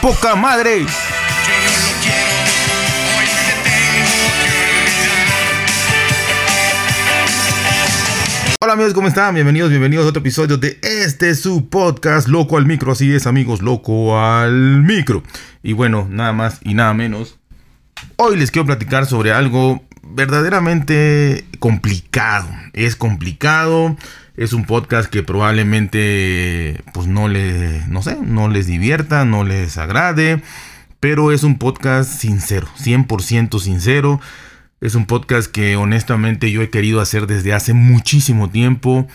[0.00, 0.86] ¡Qué poca madre!
[8.60, 9.34] Hola amigos, ¿cómo están?
[9.34, 12.92] Bienvenidos, bienvenidos a otro episodio de este su podcast Loco al Micro.
[12.92, 15.22] Así es amigos, Loco al Micro.
[15.62, 17.38] Y bueno, nada más y nada menos.
[18.16, 22.48] Hoy les quiero platicar sobre algo verdaderamente complicado.
[22.72, 23.96] Es complicado.
[24.40, 29.76] Es un podcast que probablemente pues no les, no sé, no les divierta, no les
[29.76, 30.40] agrade.
[30.98, 34.18] Pero es un podcast sincero, 100% sincero.
[34.80, 39.06] Es un podcast que honestamente yo he querido hacer desde hace muchísimo tiempo.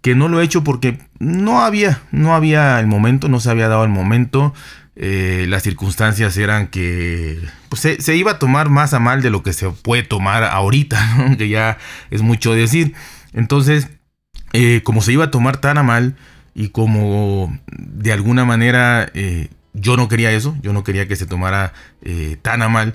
[0.00, 3.68] Que no lo he hecho porque no había, no había el momento, no se había
[3.68, 4.52] dado el momento.
[4.96, 7.38] Eh, las circunstancias eran que
[7.68, 11.34] pues, se, iba a tomar más a mal de lo que se puede tomar ahorita,
[11.38, 11.78] que ya
[12.10, 12.94] es mucho decir.
[13.32, 13.86] Entonces,
[14.52, 16.16] eh, como se iba a tomar tan a mal
[16.54, 21.26] y como de alguna manera eh, yo no quería eso, yo no quería que se
[21.26, 21.72] tomara
[22.42, 22.94] tan a mal,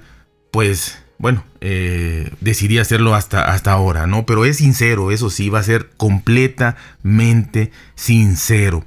[0.51, 4.25] pues bueno, eh, decidí hacerlo hasta, hasta ahora, ¿no?
[4.25, 8.85] Pero es sincero, eso sí, va a ser completamente sincero.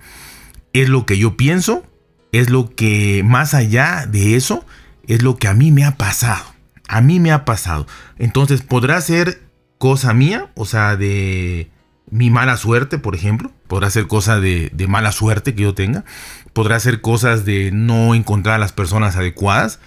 [0.72, 1.84] Es lo que yo pienso,
[2.30, 4.64] es lo que más allá de eso,
[5.08, 6.44] es lo que a mí me ha pasado.
[6.86, 7.86] A mí me ha pasado.
[8.18, 9.42] Entonces, podrá ser
[9.78, 11.70] cosa mía, o sea, de
[12.10, 13.52] mi mala suerte, por ejemplo.
[13.66, 16.04] Podrá ser cosa de, mala suerte que yo tenga.
[16.52, 19.80] Podrá ser cosas de no encontrar a las personas adecuadas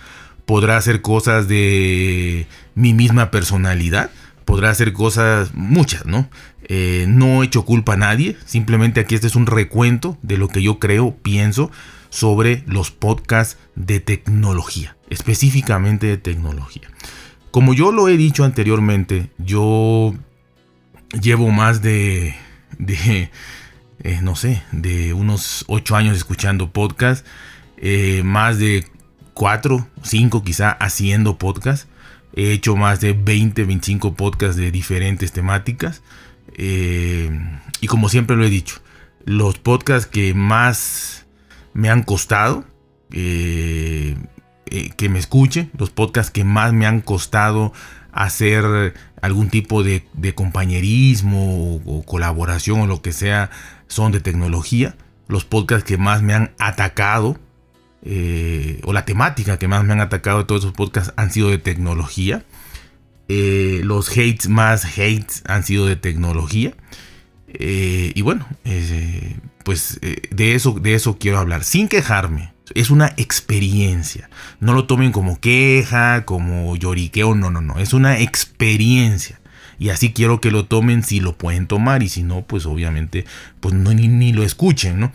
[0.46, 4.12] podrá hacer cosas de mi misma personalidad,
[4.46, 6.30] podrá hacer cosas muchas, ¿no?
[6.64, 10.48] Eh, no he hecho culpa a nadie, simplemente aquí este es un recuento de lo
[10.48, 11.72] que yo creo, pienso
[12.10, 16.90] sobre los podcasts de tecnología, específicamente de tecnología.
[17.52, 20.14] Como yo lo he dicho anteriormente, yo
[21.14, 22.36] llevo más de,
[22.78, 23.30] de
[24.04, 27.28] eh, no sé, de unos 8 años escuchando podcasts,
[27.78, 28.86] eh, más de
[29.34, 31.88] cuatro, cinco quizá haciendo podcast.
[32.36, 36.02] He hecho más de 20, 25 podcasts de diferentes temáticas.
[36.56, 37.30] Eh,
[37.80, 38.82] y como siempre lo he dicho,
[39.24, 41.26] los podcasts que más
[41.74, 42.66] me han costado
[43.10, 44.18] que
[45.08, 47.72] me escuchen, los podcasts que más me han costado
[48.12, 50.04] hacer algún tipo de,
[50.36, 53.50] compañerismo o, colaboración o lo que sea,
[53.88, 54.98] son de tecnología.
[55.30, 57.40] Los podcasts que más me han atacado
[58.02, 61.50] eh, o la temática que más me han atacado de todos esos podcasts han sido
[61.50, 62.44] de tecnología.
[63.30, 66.74] Eh, los hates más hates han sido de tecnología.
[67.48, 68.46] Eh, y bueno,
[69.64, 72.53] pues de, eso, de eso quiero hablar, sin quejarme.
[72.74, 74.30] Es una experiencia.
[74.60, 77.80] No lo tomen como queja, como lloriqueo, no, no, no.
[77.80, 79.40] Es una experiencia.
[79.80, 82.04] Y así quiero que lo tomen si lo pueden tomar.
[82.04, 83.26] Y si no, pues obviamente,
[83.60, 85.12] pues no, ni, lo escuchen, ¿no?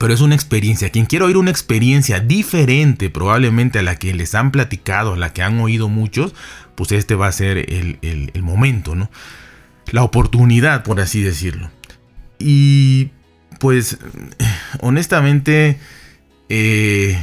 [0.00, 0.90] Pero es una experiencia.
[0.90, 5.32] Quien quiera oír una experiencia diferente probablemente a la que les han platicado, a la
[5.32, 6.34] que han oído muchos,
[6.74, 9.10] pues este va a ser el, momento, ¿no?
[9.90, 11.70] La oportunidad, por así decirlo.
[12.38, 13.10] Y
[13.60, 13.98] pues,
[14.80, 15.78] honestamente,
[16.48, 17.18] eh,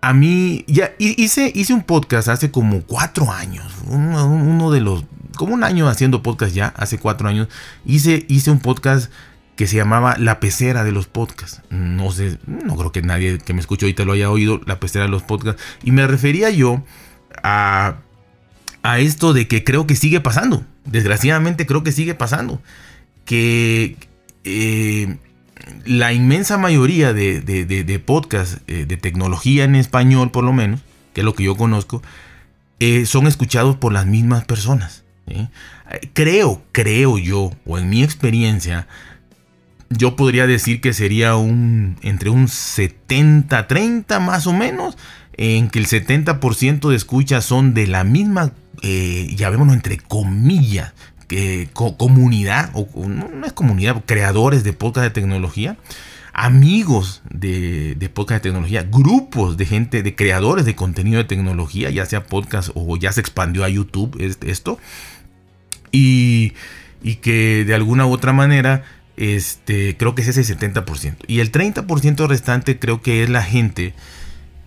[0.00, 3.72] a mí, ya hice, hice un podcast hace como cuatro años.
[3.88, 5.04] Uno, de los,
[5.36, 7.48] como un año haciendo podcast ya, hace cuatro años.
[7.84, 9.10] Hice, hice un podcast
[9.56, 11.62] que se llamaba La Pecera de los Podcasts.
[11.70, 15.06] No sé, no creo que nadie que me escuche ahorita lo haya oído, La Pecera
[15.06, 15.62] de los Podcasts.
[15.82, 16.84] Y me refería yo
[17.42, 17.96] a,
[18.82, 20.64] a esto de que creo que sigue pasando.
[20.84, 22.60] Desgraciadamente creo que sigue pasando.
[23.24, 23.96] Que
[24.44, 25.16] eh,
[25.84, 30.80] la inmensa mayoría de, de, podcasts eh, de tecnología en español, por lo menos,
[31.12, 32.02] que es lo que yo conozco,
[32.78, 35.04] eh, son escuchados por las mismas personas.
[36.12, 38.86] Creo, creo yo, o en mi experiencia,
[39.90, 44.96] yo podría decir que sería un entre un 70-30 más o menos,
[45.36, 48.52] en que el 70% de escuchas son de la misma,
[48.82, 50.94] eh, llamémoslo entre comillas,
[51.26, 55.76] que, comunidad, o no, es comunidad, creadores de podcast de tecnología,
[56.32, 61.90] amigos de, de podcast de tecnología, grupos de gente, de creadores de contenido de tecnología,
[61.90, 64.78] ya sea podcast o ya se expandió a YouTube esto,
[65.92, 66.52] y,
[67.02, 68.84] y que de alguna u otra manera
[69.16, 71.16] este, creo que es ese 70%.
[71.26, 73.94] Y el 30% restante creo que es la gente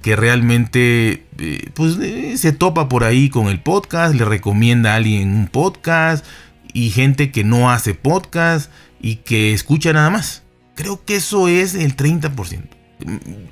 [0.01, 4.95] que realmente eh, pues, eh, se topa por ahí con el podcast, le recomienda a
[4.95, 6.25] alguien un podcast
[6.73, 8.71] y gente que no hace podcast
[9.01, 10.43] y que escucha nada más.
[10.75, 12.79] Creo que eso es el 30%.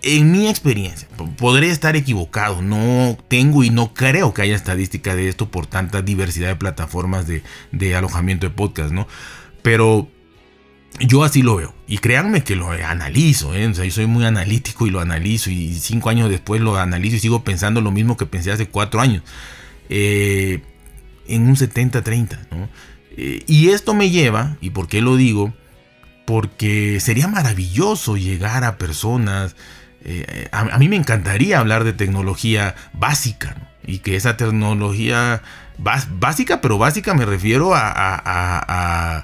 [0.02, 5.30] En mi experiencia, podré estar equivocado, no tengo y no creo que haya estadística de
[5.30, 9.08] esto por tanta diversidad de plataformas de, alojamiento de podcast, ¿no?
[9.62, 10.10] Pero
[11.00, 11.74] yo así lo veo.
[11.88, 13.56] Y créanme que lo analizo.
[13.56, 13.68] ¿eh?
[13.68, 15.50] O sea, yo soy muy analítico y lo analizo.
[15.50, 19.00] Y cinco años después lo analizo y sigo pensando lo mismo que pensé hace cuatro
[19.00, 19.24] años.
[19.90, 20.62] Eh,
[21.28, 22.38] en un 70-30.
[23.18, 25.54] Eh, y esto me lleva, ¿y por qué lo digo?
[26.26, 29.56] Porque sería maravilloso llegar a personas.
[30.52, 33.74] A, mí me encantaría hablar de tecnología básica.
[33.86, 35.42] Y que esa tecnología
[35.78, 39.24] básica, pero básica me refiero a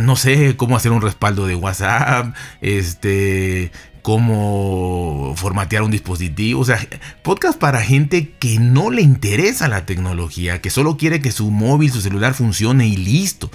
[0.00, 3.70] no sé cómo hacer un respaldo de WhatsApp, este,
[4.04, 6.78] cómo formatear un dispositivo, o sea,
[7.22, 11.90] podcast para gente que no le interesa la tecnología, que solo quiere que su móvil,
[11.90, 13.50] su celular funcione y listo.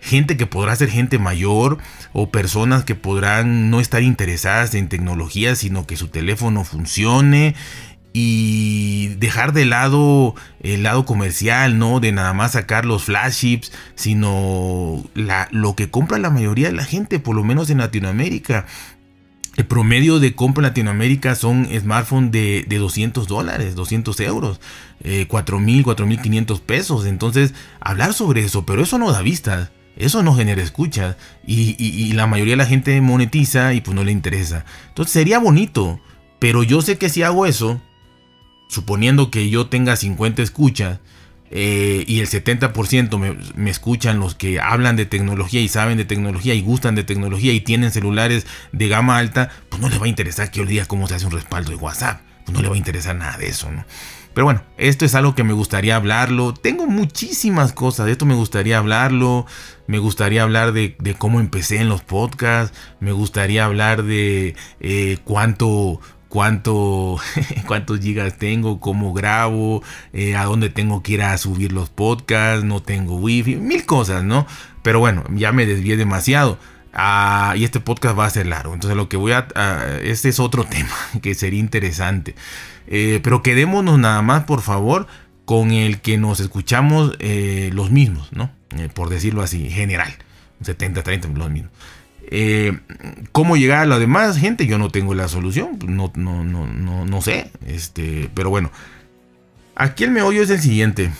[0.00, 1.78] Gente que podrá ser gente mayor
[2.12, 7.54] o personas que podrán no estar interesadas en tecnología, sino que su teléfono funcione
[8.12, 10.34] y dejar de lado
[10.64, 12.00] el lado comercial, ¿no?
[12.00, 17.20] De nada más sacar los flagships, sino lo que compra la mayoría de la gente,
[17.20, 18.66] por lo menos en Latinoamérica.
[19.56, 24.60] El promedio de compra en Latinoamérica son smartphones de, de 200 dólares, 200 euros,
[25.04, 27.06] eh, 4.000, 4.500 pesos.
[27.06, 29.70] Entonces, hablar sobre eso, pero eso no da vistas.
[29.96, 31.16] Eso no genera escuchas
[31.46, 34.64] y, y, la mayoría de la gente monetiza y pues no le interesa.
[34.88, 36.00] Entonces sería bonito,
[36.38, 37.78] pero yo sé que si hago eso,
[38.68, 41.00] suponiendo que yo tenga 50 escuchas
[41.54, 46.06] eh, y el 70% me, me, escuchan los que hablan de tecnología y saben de
[46.06, 50.06] tecnología y gustan de tecnología y tienen celulares de gama alta, pues no les va
[50.06, 52.22] a interesar que yo diga cómo se hace un respaldo de WhatsApp.
[52.44, 53.84] Pues no le va a interesar nada de eso, ¿no?
[54.34, 56.54] Pero bueno, esto es algo que me gustaría hablarlo.
[56.54, 59.46] Tengo muchísimas cosas, de esto me gustaría hablarlo.
[59.86, 62.76] Me gustaría hablar de, cómo empecé en los podcasts.
[62.98, 66.00] Me gustaría hablar de eh, cuánto,
[66.32, 67.18] cuánto,
[67.66, 69.82] cuántos gigas tengo, cómo grabo,
[70.14, 74.24] eh, a dónde tengo que ir a subir los podcasts, no tengo wifi, mil cosas,
[74.24, 74.46] ¿no?
[74.82, 76.58] Pero bueno, ya me desvié demasiado.
[76.94, 78.72] Ah, y este podcast va a ser largo.
[78.72, 79.46] Entonces lo que voy a...
[80.02, 82.34] este es otro tema que sería interesante.
[82.86, 85.08] Eh, pero quedémonos nada más, por favor,
[85.44, 88.50] con el que nos escuchamos eh, los mismos, ¿no?
[88.94, 90.14] por decirlo así, general.
[90.62, 91.72] 70, 30, los mismos.
[92.30, 92.78] Eh,
[93.32, 94.66] ¿Cómo llegar a la demás gente?
[94.66, 97.50] Yo no tengo la solución, no, no, no, no, sé.
[97.66, 98.70] Este, pero bueno,
[99.74, 101.10] aquí el meollo es el siguiente.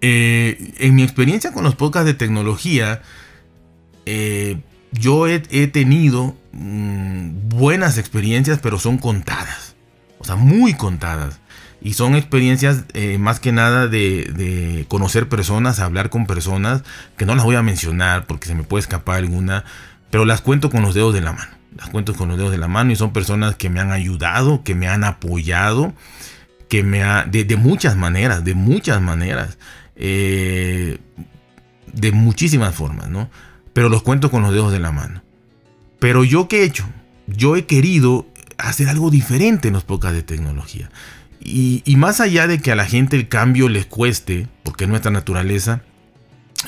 [0.00, 3.02] Eh, en mi experiencia con los podcasts de tecnología,
[4.06, 4.60] eh,
[4.92, 9.74] yo he, tenido mm, buenas experiencias, pero son contadas.
[10.18, 11.40] O sea, muy contadas.
[11.86, 16.82] Y son experiencias eh, más que nada de, conocer personas, hablar con personas,
[17.16, 19.64] que no las voy a mencionar porque se me puede escapar alguna,
[20.10, 21.52] pero las cuento con los dedos de la mano.
[21.76, 24.64] Las cuento con los dedos de la mano y son personas que me han ayudado,
[24.64, 25.94] que me han apoyado,
[26.68, 29.56] que me ha, de, muchas maneras, de muchas maneras,
[29.94, 30.98] eh,
[31.92, 33.30] de muchísimas formas, ¿no?
[33.72, 35.22] Pero los cuento con los dedos de la mano.
[36.00, 36.88] Pero yo qué he hecho?
[37.28, 38.26] Yo he querido
[38.58, 40.90] hacer algo diferente en los podcasts de tecnología.
[41.48, 45.12] Y, más allá de que a la gente el cambio les cueste, porque es nuestra
[45.12, 45.80] naturaleza,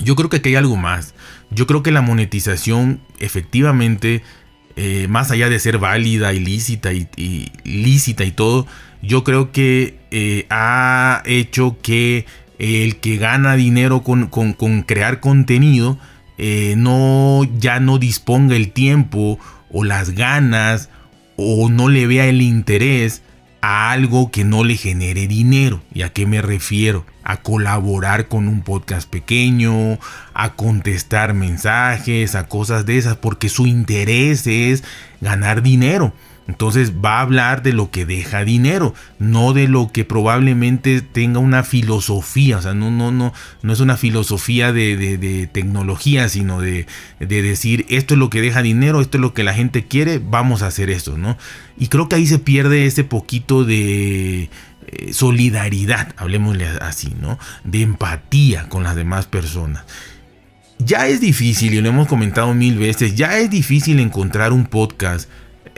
[0.05, 1.15] yo creo que hay algo más.
[1.51, 4.23] Yo creo que la monetización efectivamente,
[4.77, 7.09] eh, más allá de ser válida, ilícita y,
[7.65, 8.69] lícita y todo,
[9.03, 12.25] yo creo que eh, ha hecho que
[12.61, 14.29] el que gana dinero con,
[14.87, 15.99] crear contenido
[16.39, 20.89] eh, no ya no disponga el tiempo o las ganas
[21.37, 23.23] o no le vea el interés
[23.69, 25.83] a algo que no le genere dinero.
[25.93, 27.05] ¿Y a qué me refiero?
[27.23, 29.99] A colaborar con un podcast pequeño,
[30.33, 34.85] a contestar mensajes, a cosas de esas, porque su interés es
[35.21, 36.15] ganar dinero.
[36.49, 41.41] Entonces va a hablar de lo que deja dinero, no de lo que probablemente tenga
[41.41, 42.57] una filosofía.
[42.57, 46.87] O sea, no, no, no, no es una filosofía de, tecnología, sino de,
[47.21, 50.21] de, decir esto es lo que deja dinero, esto es lo que la gente quiere,
[50.25, 51.37] vamos a hacer esto, ¿no?
[51.77, 54.49] Y creo que ahí se pierde ese poquito de
[54.87, 57.39] eh, solidaridad, hablemosle así, ¿no?
[57.65, 59.85] De empatía con las demás personas.
[60.79, 65.29] Ya es difícil, y lo hemos comentado mil veces, ya es difícil encontrar un podcast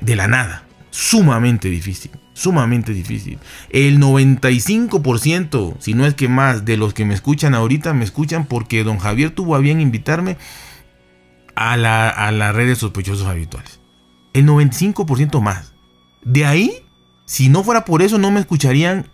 [0.01, 0.65] de la nada.
[0.91, 3.39] Sumamente difícil, sumamente difícil.
[3.71, 8.45] El 95%, si no es que más, de los que me escuchan ahorita me escuchan
[8.45, 10.37] porque don Javier tuvo a bien invitarme
[11.55, 13.81] a la, a red de sospechosos habituales.
[14.33, 15.75] El 95% más.
[16.25, 16.73] De ahí,
[17.27, 19.11] si no fuera por eso, no me escucharían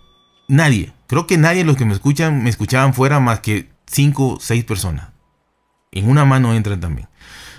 [0.48, 0.92] nadie.
[1.06, 4.40] Creo que nadie de los que me escuchan me escuchaban fuera más que 5 o
[4.40, 5.10] 6 personas.
[5.92, 7.08] En una mano entran también.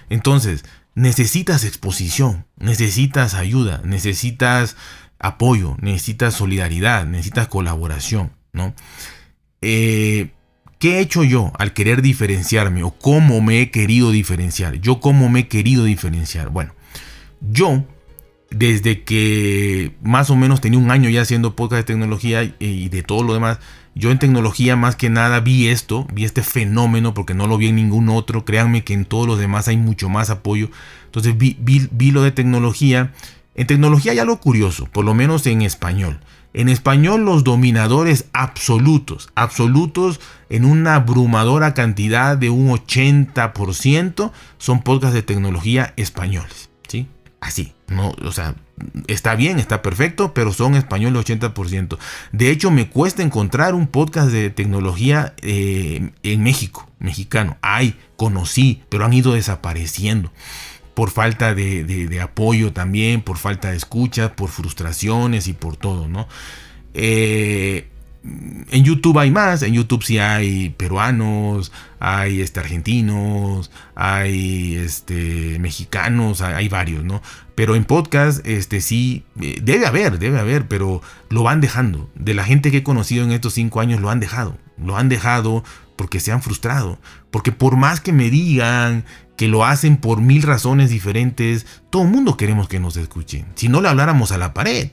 [0.10, 0.64] Entonces,
[0.98, 4.76] necesitas exposición, necesitas ayuda, necesitas
[5.20, 8.74] apoyo, necesitas solidaridad, necesitas colaboración, ¿no?
[9.62, 10.32] Eh,
[10.80, 14.78] ¿Qué he hecho yo al querer diferenciarme o cómo me he querido diferenciar?
[14.82, 16.50] Yo cómo me he querido diferenciar.
[16.50, 16.74] Bueno,
[17.42, 17.86] yo
[18.50, 23.04] desde que más o menos tenía un año ya haciendo podcast de tecnología y de
[23.04, 23.60] todo lo demás,
[23.98, 27.68] yo en tecnología más que nada vi esto, vi este fenómeno porque no lo vi
[27.68, 28.46] en ningún otro.
[28.46, 30.70] Créanme que en todos los demás hay mucho más apoyo.
[31.06, 33.14] Entonces vi, lo de tecnología.
[33.56, 36.20] En tecnología hay algo curioso, por lo menos en español.
[36.54, 45.16] En español los dominadores absolutos, absolutos en una abrumadora cantidad de un 80% son podcasts
[45.16, 46.70] de tecnología españoles.
[46.88, 47.08] ¿sí?
[47.42, 48.56] Así, no, o sea,
[49.08, 51.98] está bien, está perfecto, pero son español el 80%.
[52.32, 57.58] De hecho, me cuesta encontrar un podcast de tecnología eh, en México, mexicano.
[57.62, 60.32] Hay, conocí, pero han ido desapareciendo
[60.94, 66.28] por falta de, apoyo también, por falta de escucha, por frustraciones y por todo, ¿no?
[66.96, 67.88] Eh,
[68.70, 76.42] en YouTube hay más, en YouTube sí hay peruanos, hay este, argentinos, hay este, mexicanos,
[76.42, 77.22] hay, varios, ¿no?
[77.56, 82.10] Pero en podcast, este sí, eh, debe haber, debe haber, pero lo van dejando.
[82.16, 84.58] De la gente que he conocido en estos cinco años, lo han dejado.
[84.78, 85.64] Lo han dejado
[85.96, 87.00] porque se han frustrado.
[87.32, 89.06] Porque por más que me digan
[89.38, 93.46] que lo hacen por mil razones diferentes, todo el mundo queremos que nos escuchen.
[93.56, 94.92] Si no le habláramos a la pared,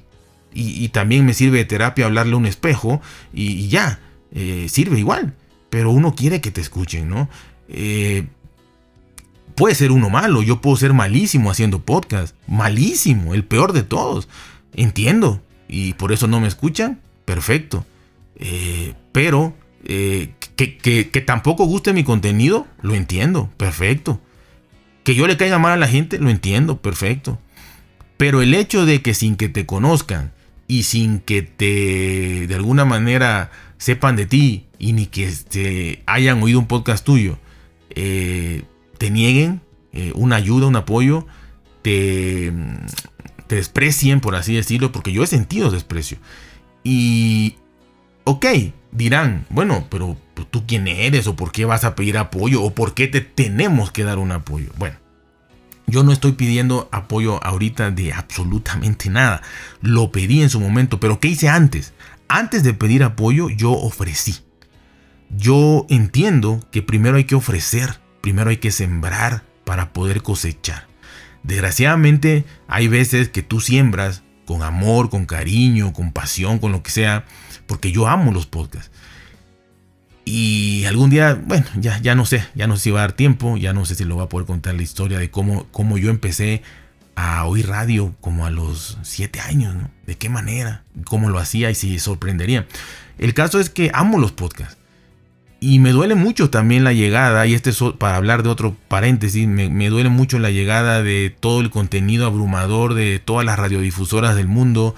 [0.55, 3.99] y, también me sirve de terapia hablarle a un espejo y, ya,
[4.33, 5.35] eh, sirve igual.
[5.69, 7.29] Pero uno quiere que te escuchen, ¿no?
[7.69, 8.29] Eh,
[9.57, 14.29] puede ser uno malo, yo puedo ser malísimo haciendo podcast, malísimo, el peor de todos.
[14.75, 17.85] Entiendo, y por eso no me escuchan, perfecto.
[18.37, 24.21] Eh, pero que, que, tampoco guste mi contenido, lo entiendo, perfecto.
[25.03, 27.41] Que yo le caiga mal a la gente, lo entiendo, perfecto.
[28.17, 30.33] Pero el hecho de que sin que te conozcan
[30.66, 36.42] y sin que te de alguna manera sepan de ti y ni que te hayan
[36.42, 37.38] oído un podcast tuyo,
[37.90, 38.62] eh,
[38.99, 39.61] te nieguen
[39.92, 41.26] eh, una ayuda, un apoyo,
[41.83, 42.52] te,
[43.47, 46.18] te desprecien, por así decirlo, porque yo he sentido desprecio.
[46.83, 47.56] Y,
[48.25, 48.47] ok,
[48.90, 50.16] dirán, bueno, pero
[50.50, 53.90] tú quién eres o por qué vas a pedir apoyo o por qué te tenemos
[53.90, 54.71] que dar un apoyo.
[54.76, 54.97] Bueno,
[55.87, 59.43] yo no estoy pidiendo apoyo ahorita de absolutamente nada.
[59.81, 61.93] Lo pedí en su momento, pero ¿qué hice antes?
[62.29, 64.37] Antes de pedir apoyo, yo ofrecí.
[65.31, 70.87] Yo entiendo que primero hay que ofrecer, primero hay que sembrar para poder cosechar.
[71.43, 76.91] Desgraciadamente, hay veces que tú siembras con amor, con cariño, con pasión, con lo que
[76.91, 77.25] sea,
[77.67, 78.91] porque yo amo los podcasts.
[80.25, 83.12] Y algún día, bueno, ya, ya no sé, ya no sé si va a dar
[83.12, 85.99] tiempo, ya no sé si lo va a poder contar la historia de cómo, cómo
[85.99, 86.62] yo empecé
[87.14, 89.90] a oír radio como a los 7 años, ¿no?
[90.07, 92.66] De qué manera, cómo lo hacía y si sorprendería.
[93.19, 94.78] El caso es que amo los podcasts.
[95.61, 99.47] Y me duele mucho también la llegada, y este es para hablar de otro paréntesis,
[99.47, 104.47] me, duele mucho la llegada de todo el contenido abrumador de todas las radiodifusoras del
[104.47, 104.95] mundo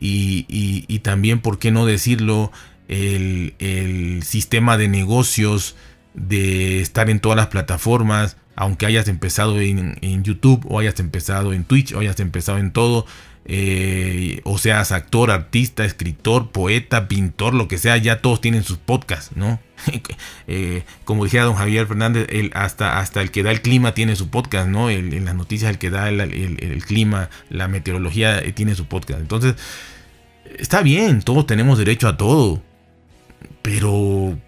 [0.00, 2.50] y, y también, ¿por qué no decirlo?
[2.88, 5.76] El, sistema de negocios
[6.14, 11.64] de estar en todas las plataformas, aunque hayas empezado en, YouTube o hayas empezado en
[11.64, 13.06] Twitch o hayas empezado en todo,
[13.44, 18.78] eh, o seas actor, artista, escritor, poeta, pintor, lo que sea, ya todos tienen sus
[18.78, 19.60] podcasts, ¿no?
[20.50, 24.30] Eh, como decía don Javier Fernández, hasta, hasta el que da el clima tiene su
[24.30, 24.88] podcast, ¿no?
[24.88, 29.20] en las noticias el que da el, el clima, la meteorología eh, tiene su podcast.
[29.20, 29.56] Entonces,
[30.58, 32.62] está bien, todos tenemos derecho a todo.
[33.68, 34.38] Pero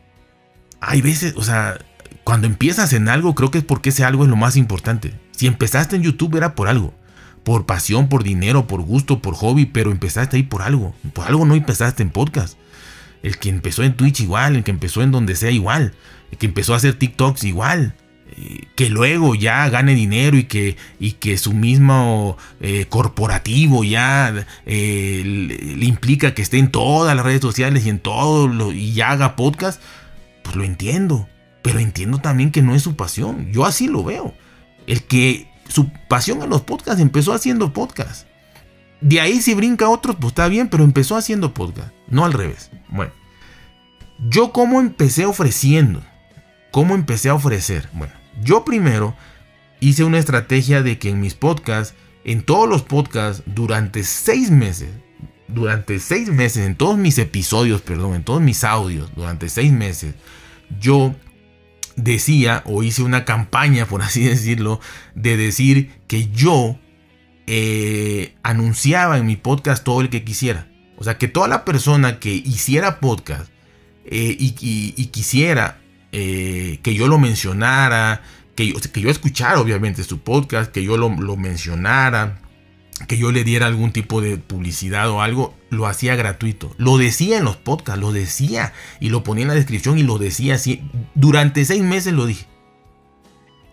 [0.80, 1.76] hay veces, o sea,
[2.24, 5.12] cuando empiezas en algo, creo que es porque ese algo es lo más importante.
[5.32, 6.94] Si empezaste en YouTube era por algo.
[7.44, 10.94] Por pasión, por dinero, por gusto, por hobby, pero empezaste ahí por algo.
[11.12, 12.56] Por algo no empezaste en podcast.
[13.22, 15.92] El que empezó en Twitch igual, el que empezó en donde sea igual,
[16.32, 17.94] el que empezó a hacer TikToks igual,
[18.74, 25.22] que luego ya gane dinero y que, y que su mismo eh, corporativo ya eh,
[25.24, 29.10] le, implica que esté en todas las redes sociales y en todo lo, y ya
[29.10, 29.82] haga podcast,
[30.42, 31.28] pues lo entiendo.
[31.62, 33.52] Pero entiendo también que no es su pasión.
[33.52, 34.34] Yo así lo veo.
[34.86, 38.26] El que su pasión en los podcasts empezó haciendo podcast.
[39.00, 42.70] De ahí si brinca otros, pues está bien, pero empezó haciendo podcast, no al revés.
[42.88, 43.12] Bueno,
[44.28, 46.02] yo como empecé ofreciendo,
[46.70, 47.88] cómo empecé a ofrecer.
[47.92, 49.14] Bueno, yo primero
[49.80, 51.94] hice una estrategia de que en mis podcasts,
[52.24, 54.90] en todos los podcasts, durante seis meses,
[55.48, 60.14] durante seis meses, en todos mis episodios, perdón, en todos mis audios, durante seis meses,
[60.78, 61.14] yo
[61.96, 64.80] decía o hice una campaña, por así decirlo,
[65.14, 66.78] de decir que yo
[67.46, 70.68] eh, anunciaba en mi podcast todo el que quisiera.
[70.96, 73.50] O sea, que toda la persona que hiciera podcast
[74.04, 75.79] eh, y, quisiera
[76.12, 78.22] eh, que yo lo mencionara,
[78.54, 82.40] que yo, que yo escuchara obviamente su podcast, que yo lo, lo mencionara,
[83.06, 86.74] que yo le diera algún tipo de publicidad o algo, lo hacía gratuito.
[86.76, 90.18] Lo decía en los podcasts, lo decía y lo ponía en la descripción y lo
[90.18, 90.82] decía así.
[91.14, 92.46] Durante seis meses lo dije.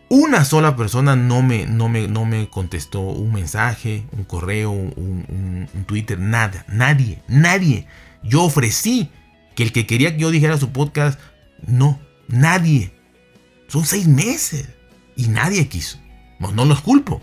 [0.09, 5.67] Una sola persona no me, no me, no me contestó un mensaje, un correo, un,
[5.85, 7.87] Twitter, nada, nadie, nadie.
[8.23, 9.09] Yo ofrecí
[9.55, 11.19] que el que quería que yo dijera su podcast,
[11.65, 12.91] no, nadie.
[13.67, 14.67] Son seis meses
[15.15, 15.99] y nadie quiso.
[16.39, 17.21] No, no los culpo.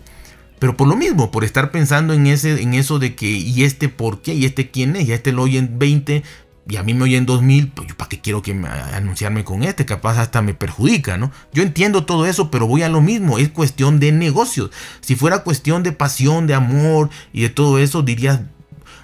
[0.59, 3.89] Pero por lo mismo, por estar pensando en, ese, en eso de que, ¿y este
[3.89, 4.33] por qué?
[4.33, 5.07] ¿Y este quién es?
[5.07, 6.23] Y este lo oyen 20
[6.67, 9.63] y a mí me oyen 2000, pues yo para qué quiero que me, anunciarme con
[9.63, 11.31] este, capaz hasta me perjudica, ¿no?
[11.53, 14.71] Yo entiendo todo eso, pero voy a lo mismo, es cuestión de negocios.
[15.01, 18.41] Si fuera cuestión de pasión, de amor y de todo eso, dirías,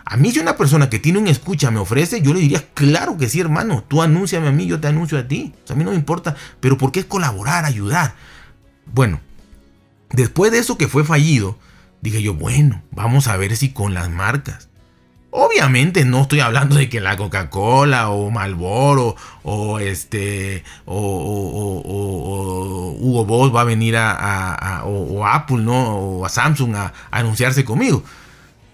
[0.06, 3.18] a mí si una persona que tiene un escucha me ofrece, yo le diría, claro
[3.18, 5.54] que sí, hermano, tú anúnciame a mí, yo te anuncio a ti.
[5.70, 8.16] a mí no me importa, pero ¿por qué colaborar, ayudar?
[8.86, 9.20] Bueno,
[10.10, 11.58] después de eso que fue fallido,
[12.02, 14.70] dije yo, bueno, vamos a ver si con las marcas
[15.34, 21.78] Obviamente no estoy hablando de que la Coca-Cola o Malboro o este o,
[23.00, 28.04] Hugo Boss va a venir a, o, Apple no o a Samsung a, anunciarse conmigo.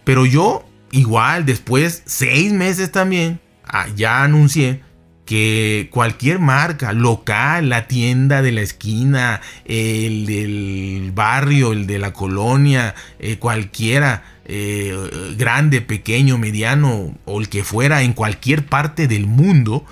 [0.03, 4.82] Pero yo igual después seis meses también ah, ya anuncié
[5.27, 12.13] que cualquier marca local, la tienda de la esquina, el del barrio, el de la
[12.13, 19.27] colonia, eh, cualquiera, eh, grande, pequeño, mediano o el que fuera en cualquier parte del
[19.27, 19.86] mundo,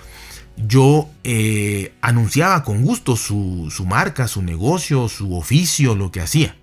[0.55, 6.55] yo eh, anunciaba con gusto su, su marca, su negocio, su oficio, lo que hacía.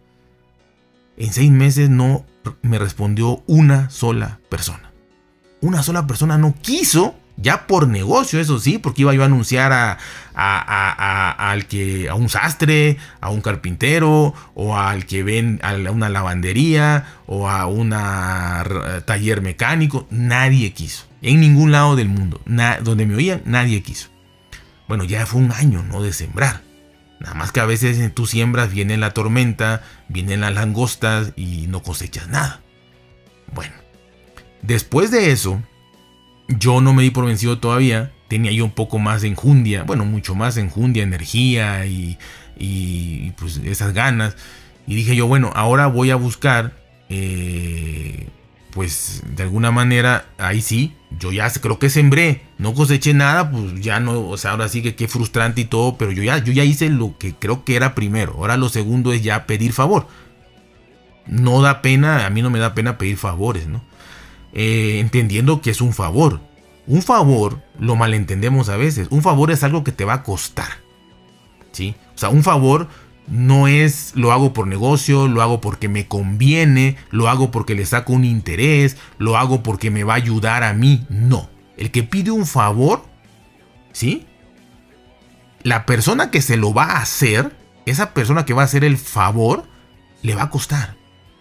[1.18, 2.24] En seis meses no
[2.62, 4.92] me respondió una sola persona.
[5.60, 9.72] Una sola persona no quiso ya por negocio, eso sí, porque iba yo a anunciar
[9.72, 9.98] a,
[11.50, 17.06] al que, a un sastre, a un carpintero, o al que ven a una lavandería,
[17.26, 17.90] o a un
[19.04, 20.06] taller mecánico.
[20.10, 21.06] Nadie quiso.
[21.22, 22.40] En ningún lado del mundo,
[22.82, 24.08] donde me oían, nadie quiso.
[24.88, 26.02] Bueno, ya fue un año, ¿no?
[26.02, 26.62] De sembrar.
[27.22, 31.80] Nada más que a veces tú siembras, viene la tormenta, vienen las langostas y no
[31.80, 32.62] cosechas nada.
[33.54, 33.74] Bueno,
[34.60, 35.62] después de eso,
[36.48, 38.10] yo no me di por vencido todavía.
[38.26, 42.18] Tenía yo un poco más de enjundia, bueno, mucho más enjundia, energía y,
[43.38, 44.36] pues esas ganas.
[44.88, 46.72] Y dije yo, bueno, ahora voy a buscar,
[47.08, 48.26] eh,
[48.72, 53.80] pues de alguna manera, ahí sí, yo ya creo que sembré, no coseché nada, pues
[53.80, 56.52] ya no, o sea, ahora sí que qué frustrante y todo, pero yo ya, yo
[56.52, 58.32] ya hice lo que creo que era primero.
[58.38, 60.08] Ahora lo segundo es ya pedir favor.
[61.26, 63.82] No da pena, a mí no me da pena pedir favores, ¿no?
[64.54, 66.40] Eh, entendiendo que es un favor.
[66.86, 69.08] Un favor lo malentendemos a veces.
[69.10, 70.80] Un favor es algo que te va a costar.
[71.72, 71.94] ¿Sí?
[72.14, 72.88] O sea, un favor
[73.32, 77.86] no es lo hago por negocio, lo hago porque me conviene, lo hago porque le
[77.86, 81.06] saco un interés, lo hago porque me va a ayudar a mí.
[81.08, 81.48] No.
[81.78, 83.06] El que pide un favor,
[83.92, 84.26] ¿sí?
[85.62, 88.98] La persona que se lo va a hacer, esa persona que va a hacer el
[88.98, 89.64] favor,
[90.20, 90.96] le va a costar.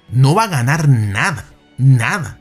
[0.09, 1.45] No va a ganar nada,
[1.77, 2.39] nada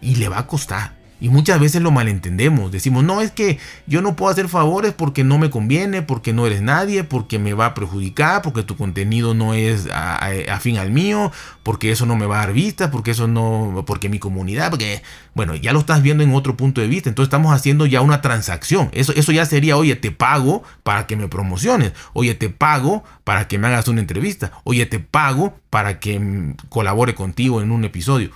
[0.00, 1.01] y le va a costar.
[1.22, 2.72] Y muchas veces lo malentendemos.
[2.72, 6.48] Decimos, no, es que yo no puedo hacer favores porque no me conviene, porque no
[6.48, 11.30] eres nadie, porque me va a perjudicar, porque tu contenido no es afín al mío,
[11.62, 15.00] porque eso no me va a dar vista, porque eso no, porque mi comunidad, porque,
[15.32, 17.08] bueno, ya lo estás viendo en otro punto de vista.
[17.08, 18.90] Entonces estamos haciendo ya una transacción.
[18.90, 21.92] Eso, eso ya sería, oye, te pago para que me promociones.
[22.14, 24.50] Oye, te pago para que me hagas una entrevista.
[24.64, 28.32] Oye, te pago para que mm, colabore contigo en un episodio.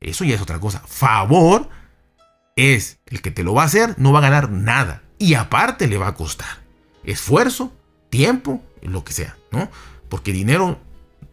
[0.00, 0.82] Eso ya es otra cosa.
[0.86, 1.68] Favor
[2.60, 5.02] es el que te lo va a hacer, no va a ganar nada.
[5.18, 6.62] Y aparte le va a costar.
[7.04, 7.72] Esfuerzo,
[8.08, 9.70] tiempo, lo que sea, ¿no?
[10.08, 10.78] Porque dinero,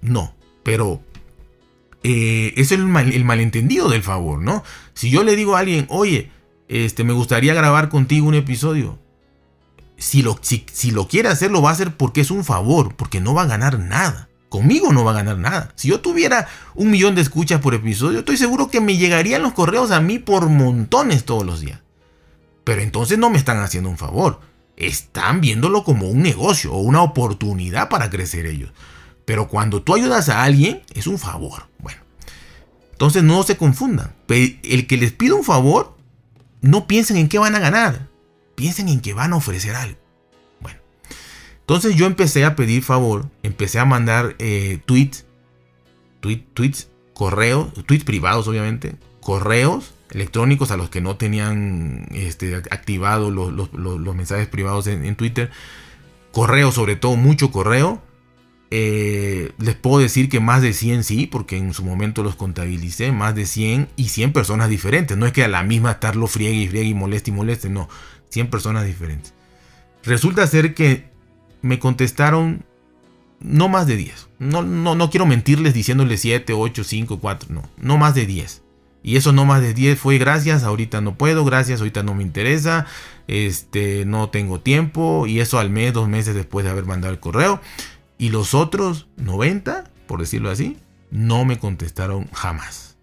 [0.02, 0.36] no.
[0.64, 1.02] Pero
[2.04, 4.64] eh, es el, malentendido del favor, ¿no?
[4.94, 6.32] Si yo le digo a alguien, oye,
[6.68, 9.00] este, me gustaría grabar contigo un episodio.
[9.98, 13.20] Si lo, si lo quiere hacer, lo va a hacer porque es un favor, porque
[13.20, 14.27] no va a ganar nada.
[14.50, 15.74] Conmigo no va a ganar nada.
[15.76, 19.54] Si yo tuviera un millón de escuchas por episodio, estoy seguro que me llegarían los
[19.54, 21.82] correos a mí por montones todos los días.
[22.64, 24.40] Pero entonces no me están haciendo un favor.
[24.78, 28.72] Están viéndolo como un negocio o una oportunidad para crecer ellos.
[29.26, 31.68] Pero cuando tú ayudas a alguien, es un favor.
[31.80, 32.00] Bueno.
[32.92, 34.16] Entonces no se confundan.
[34.30, 35.98] El que les pide un favor,
[36.62, 38.08] no piensen en qué van a ganar.
[38.56, 40.00] Piensen en que van a ofrecer algo.
[41.68, 45.26] Entonces yo empecé a pedir favor, empecé a mandar eh, tweets,
[46.22, 54.16] tweets, correos, tweets privados obviamente, correos electrónicos, a los que no tenían este, activados los,
[54.16, 55.52] mensajes privados en, Twitter,
[56.32, 58.02] correo sobre todo, mucho correo.
[58.72, 63.12] Eh, les puedo decir que más de 100 sí, porque en su momento los contabilicé,
[63.12, 65.18] más de 100 y 100 personas diferentes.
[65.18, 67.90] No es que a la misma estarlo friegue y friegue y moleste y moleste, no,
[68.30, 69.34] 100 personas diferentes.
[70.06, 71.17] Resulta ser que
[71.68, 72.66] me contestaron
[73.40, 74.30] no más de 10.
[74.40, 78.64] No, no, no quiero mentirles diciéndoles 7, 8, 5, 4, no, no más de 10.
[79.04, 82.24] Y eso no más de 10 fue gracias, ahorita no puedo, gracias, ahorita no me
[82.24, 82.86] interesa,
[83.28, 85.28] este, no tengo tiempo.
[85.28, 87.62] Y eso al mes, dos meses después de haber mandado el correo.
[88.18, 90.78] Y los otros 90, por decirlo así,
[91.12, 92.98] no me contestaron jamás.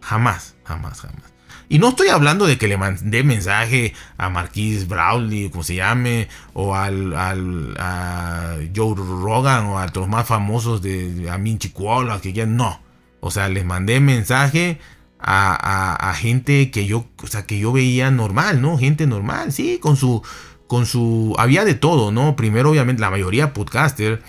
[0.00, 1.32] Jamás, jamás, jamás.
[1.70, 6.26] Y no estoy hablando de que le mandé mensaje a Marquis Brownlee, como se llame,
[6.52, 7.14] o al,
[7.78, 12.80] a Joe Rogan, o a los más famosos de Amin Chicuola, que ya no.
[13.20, 14.80] O sea, les mandé mensaje
[15.20, 18.76] a, gente que yo, o sea, que yo veía normal, ¿no?
[18.76, 20.22] Gente normal, sí, con su,
[20.66, 22.34] con su, había de todo, ¿no?
[22.34, 24.24] Primero, obviamente, la mayoría podcaster,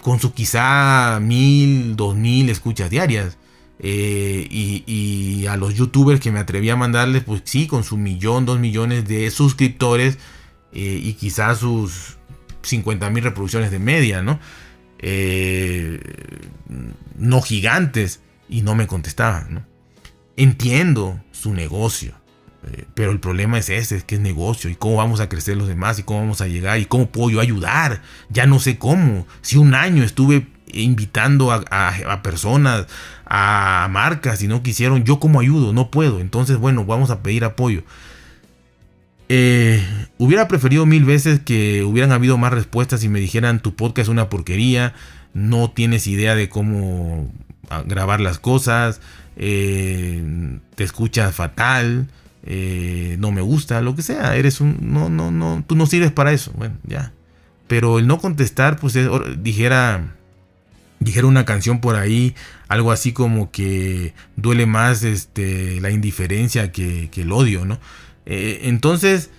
[0.00, 3.36] con su quizá mil, dos mil escuchas diarias.
[3.78, 8.46] Eh, y, a los youtubers que me atreví a mandarles, pues sí, con su millón,
[8.46, 10.18] dos millones de suscriptores
[10.72, 12.16] eh, y quizás sus
[12.62, 14.38] 50 mil reproducciones de media, ¿no?
[15.00, 16.00] Eh,
[17.18, 19.66] no gigantes y no me contestaban.
[20.36, 22.14] Entiendo su negocio,
[22.94, 25.66] pero el problema es ese, es que es negocio y cómo vamos a crecer los
[25.66, 28.00] demás y cómo vamos a llegar y cómo puedo yo ayudar.
[28.30, 29.26] Ya no sé cómo.
[29.42, 32.86] Si un año estuve invitando a, personas,
[33.26, 36.20] a marcas y no quisieron, yo cómo ayudo, no puedo.
[36.20, 37.82] Entonces, bueno, vamos a pedir apoyo.
[39.34, 39.82] Eh,
[40.18, 44.08] hubiera preferido mil veces que hubieran habido más respuestas y me dijeran tu podcast es
[44.08, 44.92] una porquería,
[45.32, 47.32] no tienes idea de cómo
[47.70, 49.00] ah, grabar las cosas,
[49.36, 52.08] eh, te escuchas fatal,
[52.44, 56.12] eh, no me gusta, lo que sea, eres un, no, no, no, tú no sirves
[56.12, 57.12] para eso, bueno, ya.
[57.68, 58.98] Pero el no contestar, pues
[59.38, 60.14] dijera,
[61.00, 62.34] dijera una canción por ahí,
[62.72, 67.78] algo así como que duele más este, la indiferencia que, el odio, ¿no?
[68.26, 69.30] Eh, entonces,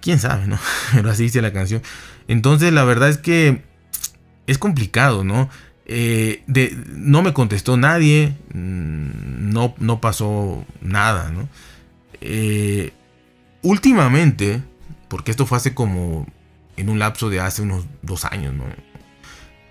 [0.00, 0.58] quién sabe, ¿no?
[0.92, 1.82] Pero así dice la canción.
[2.28, 3.62] Entonces, la verdad es que
[4.46, 5.48] es complicado, ¿no?
[5.86, 6.42] Eh,
[6.88, 11.48] no me contestó nadie, mm, no, no pasó nada, ¿no?
[12.20, 12.92] Eh,
[13.62, 14.62] últimamente,
[15.08, 16.26] porque esto fue hace como
[16.76, 18.64] en un lapso de hace unos dos años, ¿no?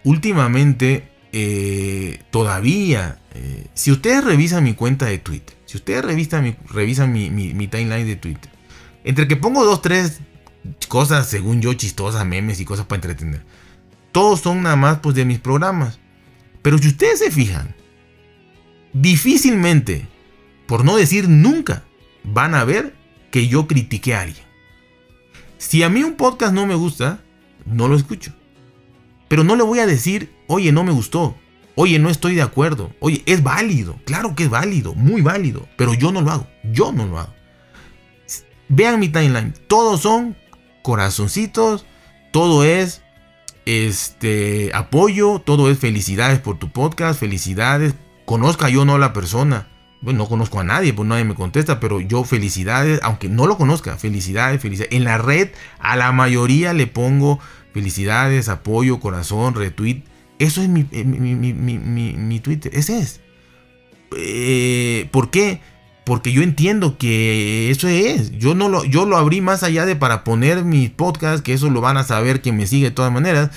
[0.04, 3.20] Últimamente, eh, todavía,
[3.74, 6.56] si ustedes revisan mi cuenta de Twitter, si ustedes revisan,
[7.12, 8.50] mi timeline de Twitter,
[9.04, 10.22] entre que pongo dos, tres
[10.88, 13.44] cosas, según yo, chistosas, memes y cosas para entretener,
[14.14, 16.00] todos son nada más pues de mis programas.
[16.62, 17.76] Pero si ustedes se fijan,
[18.94, 20.08] difícilmente,
[20.68, 21.84] por no decir nunca,
[22.24, 22.96] van a ver
[23.30, 24.46] que yo critiqué a alguien.
[25.58, 27.20] Si a mí un podcast no me gusta,
[27.66, 28.32] no lo escucho.
[29.28, 31.36] Pero no le voy a decir, oye, no me gustó.
[31.76, 32.92] Oye, no estoy de acuerdo.
[33.00, 33.98] Oye, es válido.
[34.06, 35.68] Claro que es válido, muy válido.
[35.78, 36.48] Pero yo no lo hago.
[36.64, 37.34] Yo no lo hago.
[38.70, 39.54] Vean mi timeline.
[39.68, 40.38] Todos son
[40.82, 41.86] corazoncitos.
[42.32, 43.02] Todo es
[43.66, 47.96] este apoyo, todo es felicidades por tu podcast, felicidades.
[48.26, 49.68] Conozca yo no a la persona.
[50.02, 53.58] Bueno, no conozco a nadie, pues nadie me contesta, pero yo felicidades, aunque no lo
[53.58, 54.94] conozca, felicidades, felicidades.
[54.94, 57.40] En la red a la mayoría le pongo
[57.76, 60.04] felicidades, apoyo, corazón, retweet.
[60.40, 63.20] Eso es mi, eh, mi, Twitter, ese es.
[64.16, 65.60] Eh, ¿Por qué?
[66.06, 68.32] porque yo entiendo que eso es.
[68.38, 71.70] Yo no lo, yo lo abrí más allá de para poner mi podcast, que eso
[71.70, 73.50] lo van a saber quien me sigue de todas maneras.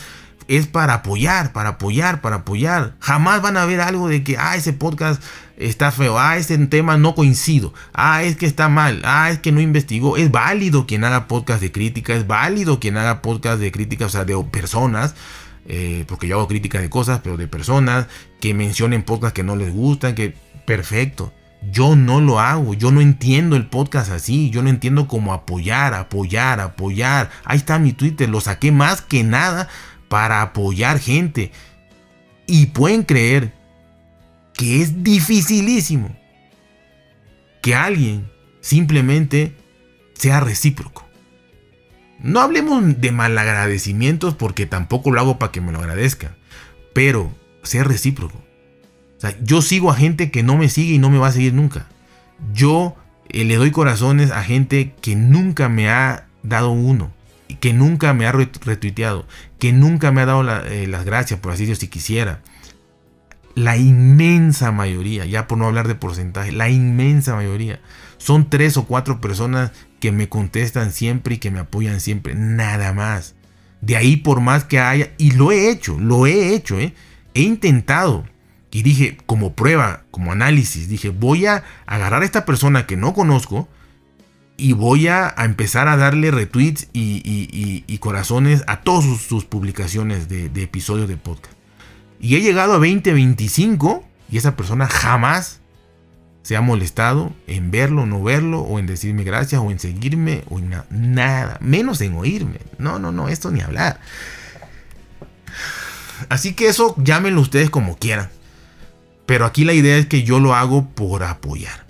[0.49, 2.95] Es para apoyar, para apoyar, para apoyar.
[3.01, 5.23] Jamás van a ver algo de que, ah, ese podcast
[5.59, 9.53] está feo, ah, ese tema no coincido, ah, es que está mal, ah, es que
[9.53, 10.17] no investigó.
[10.17, 14.09] Es válido quien haga podcast de crítica, es válido quien haga podcast de crítica, o
[14.09, 15.15] sea, de personas.
[15.71, 18.07] Eh, porque yo hago crítica de cosas, pero de personas
[18.41, 20.35] que mencionen podcasts que no les gustan, que
[20.65, 21.33] perfecto.
[21.71, 25.93] Yo no lo hago, yo no entiendo el podcast así, yo no entiendo cómo apoyar,
[25.93, 27.31] apoyar, apoyar.
[27.45, 29.69] Ahí está mi Twitter, lo saqué más que nada
[30.09, 31.53] para apoyar gente.
[32.47, 33.53] Y pueden creer
[34.55, 36.17] que es dificilísimo
[37.63, 39.55] que alguien simplemente
[40.15, 41.07] sea recíproco.
[42.21, 46.37] No hablemos de malagradecimientos porque tampoco lo hago para que me lo agradezcan,
[46.93, 48.37] pero sea recíproco.
[49.17, 51.33] O sea, yo sigo a gente que no me sigue y no me va a
[51.33, 51.87] seguir nunca.
[52.53, 52.97] Yo
[53.29, 57.13] eh, le doy corazones a gente que nunca me ha dado uno,
[57.57, 59.27] que nunca me ha retuiteado,
[59.59, 62.41] que nunca me ha dado eh, las gracias, por así decirlo, si quisiera.
[63.55, 67.81] La inmensa mayoría, ya por no hablar de porcentaje, la inmensa mayoría
[68.19, 72.35] Son tres o cuatro personas que me contestan siempre y que me apoyan siempre.
[72.35, 73.35] Nada más.
[73.81, 76.95] De ahí por más que haya, y lo he hecho, lo he hecho, ¿eh?
[77.35, 78.25] he intentado.
[78.71, 83.15] Y dije, como prueba, como análisis, dije, voy a agarrar a esta persona que no
[83.15, 83.69] conozco
[84.59, 91.09] y voy a, empezar a darle retweets y, corazones a todas sus, publicaciones de, episodios
[91.09, 91.55] de podcast.
[92.21, 95.61] Y he llegado a 20, 25 y esa persona jamás
[96.43, 100.59] se ha molestado en verlo, no verlo, o en decirme gracias, o en seguirme, o
[100.59, 102.59] en nada, menos en oírme.
[102.79, 104.01] No, no, no, esto ni hablar.
[106.29, 108.29] Así que eso llámenlo ustedes como quieran.
[109.25, 111.88] Pero aquí la idea es que yo lo hago por apoyar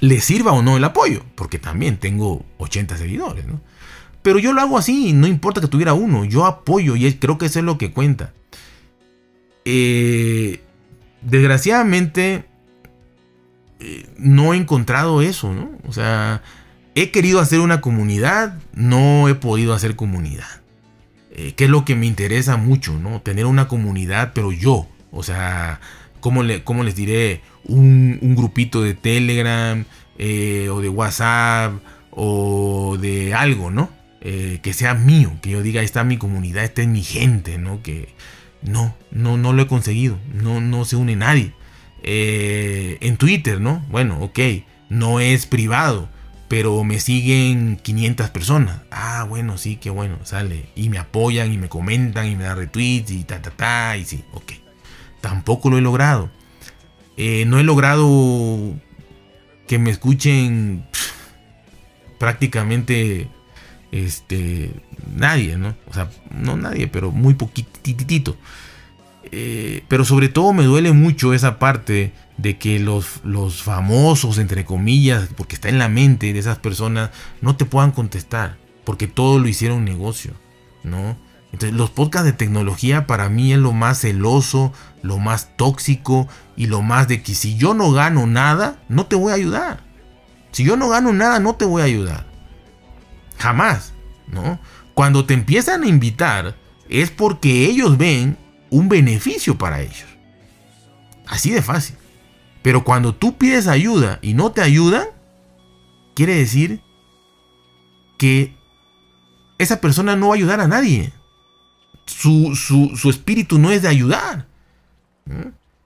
[0.00, 3.44] le sirva o no el apoyo, porque también tengo 80 seguidores.
[4.22, 7.46] Pero yo lo hago así, no importa que tuviera uno, yo apoyo y creo que
[7.46, 8.32] eso es lo que cuenta.
[9.64, 10.60] Eh,
[11.22, 12.44] desgraciadamente,
[13.80, 15.54] eh, no he encontrado eso.
[15.86, 16.42] O sea,
[16.94, 20.62] he querido hacer una comunidad, no he podido hacer comunidad.
[21.30, 23.20] Eh, que es lo que me interesa mucho, ¿no?
[23.20, 25.80] Tener una comunidad, pero yo, o sea,
[26.20, 27.42] ¿cómo, le, cómo les diré?
[27.68, 29.84] Un, grupito de Telegram
[30.18, 31.74] eh, o de WhatsApp
[32.10, 33.90] o de algo, ¿no?
[34.20, 37.58] Eh, que sea mío, que yo diga, esta es mi comunidad, esta es mi gente,
[37.58, 37.82] ¿no?
[37.82, 38.08] Que
[38.62, 41.52] no, no, no lo he conseguido, no, no se une nadie.
[42.02, 43.84] Eh, en Twitter, ¿no?
[43.88, 44.38] Bueno, ok,
[44.88, 46.08] no es privado,
[46.48, 48.80] pero me siguen 500 personas.
[48.90, 50.66] Ah, bueno, sí, qué bueno, sale.
[50.74, 54.04] Y me apoyan y me comentan y me dan retweets y ta, ta, ta, y
[54.04, 54.52] sí, ok.
[55.20, 56.30] Tampoco lo he logrado.
[57.16, 58.74] Eh, no he logrado
[59.66, 60.86] que me escuchen
[62.18, 63.28] prácticamente
[63.92, 64.72] este
[65.14, 65.76] nadie, ¿no?
[65.88, 68.36] O sea, no nadie, pero muy poquitito.
[69.32, 74.64] Eh, pero sobre todo me duele mucho esa parte de que los, los famosos, entre
[74.64, 79.38] comillas, porque está en la mente de esas personas, no te puedan contestar, porque todo
[79.38, 80.32] lo hicieron negocio,
[80.84, 81.16] ¿no?
[81.60, 86.82] Los podcasts de tecnología para mí es lo más celoso, lo más tóxico y lo
[86.82, 89.84] más de que si yo no gano nada, no te voy a ayudar.
[90.52, 92.26] Si yo no gano nada, no te voy a ayudar.
[93.38, 93.92] Jamás,
[94.26, 94.58] ¿no?
[94.94, 96.56] Cuando te empiezan a invitar
[96.88, 98.36] es porque ellos ven
[98.70, 100.06] un beneficio para ellos.
[101.26, 101.96] Así de fácil.
[102.62, 105.06] Pero cuando tú pides ayuda y no te ayudan,
[106.14, 106.80] quiere decir
[108.18, 108.56] que
[109.58, 111.12] esa persona no va a ayudar a nadie
[112.06, 114.46] su, espíritu no es de ayudar.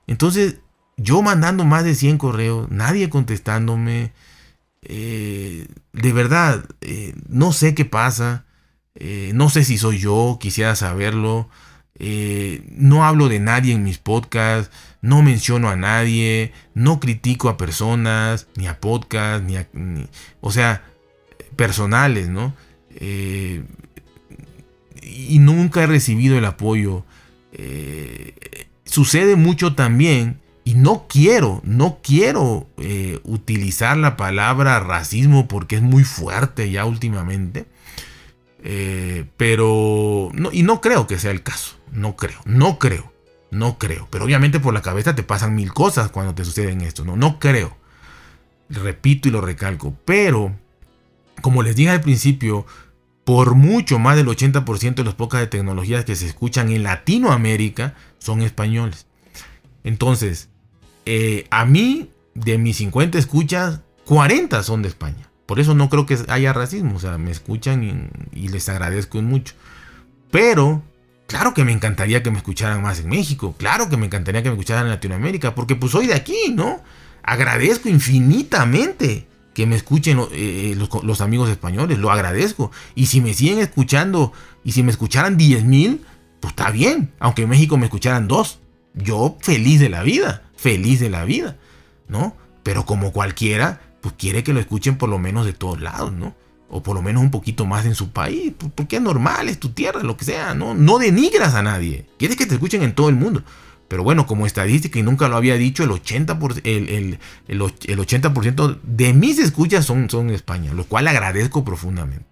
[0.06, 0.58] Entonces,
[0.96, 4.12] yo mandando más de 100 correos, nadie contestándome.
[4.82, 8.44] Eh, de verdad, eh, no sé qué pasa.
[8.94, 11.48] Eh, no sé si soy yo, quisiera saberlo.
[12.76, 14.70] no hablo de nadie en mis podcasts.
[15.00, 16.52] No menciono a nadie.
[16.74, 19.68] No critico a personas, ni a podcasts, ni a.
[20.40, 20.84] o sea,
[21.56, 22.54] personales, ¿no?
[25.10, 27.04] Y nunca he recibido el apoyo.
[27.52, 28.34] Eh,
[28.84, 35.82] sucede mucho también y no quiero, no quiero eh, utilizar la palabra racismo porque es
[35.82, 37.66] muy fuerte ya últimamente.
[38.62, 43.12] Eh, pero, no, y no creo que sea el caso, no creo, no creo,
[43.50, 44.06] no creo.
[44.10, 47.38] Pero obviamente por la cabeza te pasan mil cosas cuando te suceden esto, no, no
[47.38, 47.76] creo.
[48.68, 50.54] Repito y lo recalco, pero
[51.40, 52.66] como les dije al principio,
[53.24, 57.94] por mucho más del 80% de los podcasts de tecnologías que se escuchan en Latinoamérica
[58.18, 59.06] son españoles.
[59.84, 60.48] Entonces,
[61.06, 65.30] eh, a mí, de mis 50 escuchas, 40 son de España.
[65.46, 66.96] Por eso no creo que haya racismo.
[66.96, 69.54] O sea, me escuchan y, les agradezco mucho.
[70.30, 70.82] Pero,
[71.26, 73.54] claro que me encantaría que me escucharan más en México.
[73.58, 75.54] Claro que me encantaría que me escucharan en Latinoamérica.
[75.54, 76.82] Porque pues soy de aquí, ¿no?
[77.22, 79.26] Agradezco infinitamente
[79.60, 82.70] que me escuchen eh, los, amigos españoles, lo agradezco.
[82.94, 84.32] Y si me siguen escuchando,
[84.64, 86.00] y si me escucharan 10 mil,
[86.40, 88.60] pues está bien, aunque en México me escucharan dos.
[88.94, 91.58] Yo feliz de la vida, feliz de la vida,
[92.08, 92.34] ¿no?
[92.62, 96.34] Pero como cualquiera, pues quiere que lo escuchen por lo menos de todos lados, ¿no?
[96.70, 99.72] O por lo menos un poquito más en su país, porque es normal, es tu
[99.72, 100.72] tierra, lo que sea, ¿no?
[100.72, 102.06] No denigras a nadie.
[102.18, 103.44] Quieres que te escuchen en todo el mundo.
[103.90, 108.32] Pero bueno, como estadística, y nunca lo había dicho, el 80%, el, el, 80
[108.84, 112.24] de mis escuchas son, son en España, lo cual agradezco profundamente.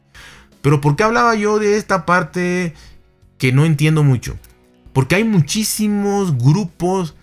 [0.62, 2.74] Pero ¿por qué hablaba yo de esta parte
[3.38, 4.38] que no entiendo mucho?
[4.92, 7.16] Porque hay muchísimos grupos,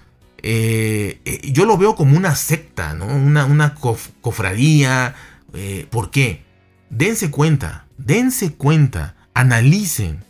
[0.44, 3.06] eh, eh, yo lo veo como una secta, ¿no?
[3.06, 5.16] una, una cofradía.
[5.54, 6.44] Eh, ¿Por qué?
[6.90, 10.26] Dense cuenta, dense cuenta, analicen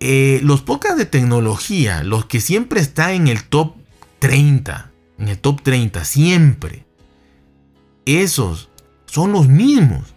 [0.00, 3.74] eh, los podcasts de tecnología, los que siempre están en el top
[4.18, 6.84] 30, en el top 30, siempre,
[8.04, 8.68] esos
[9.06, 10.14] son los mismos.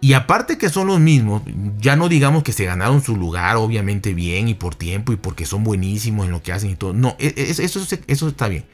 [0.00, 1.42] Y aparte que son los mismos,
[1.78, 5.44] ya no digamos que se ganaron su lugar, obviamente bien y por tiempo y porque
[5.44, 6.92] son buenísimos en lo que hacen y todo.
[6.92, 8.64] No, e, e, eso, eso, eso está bien.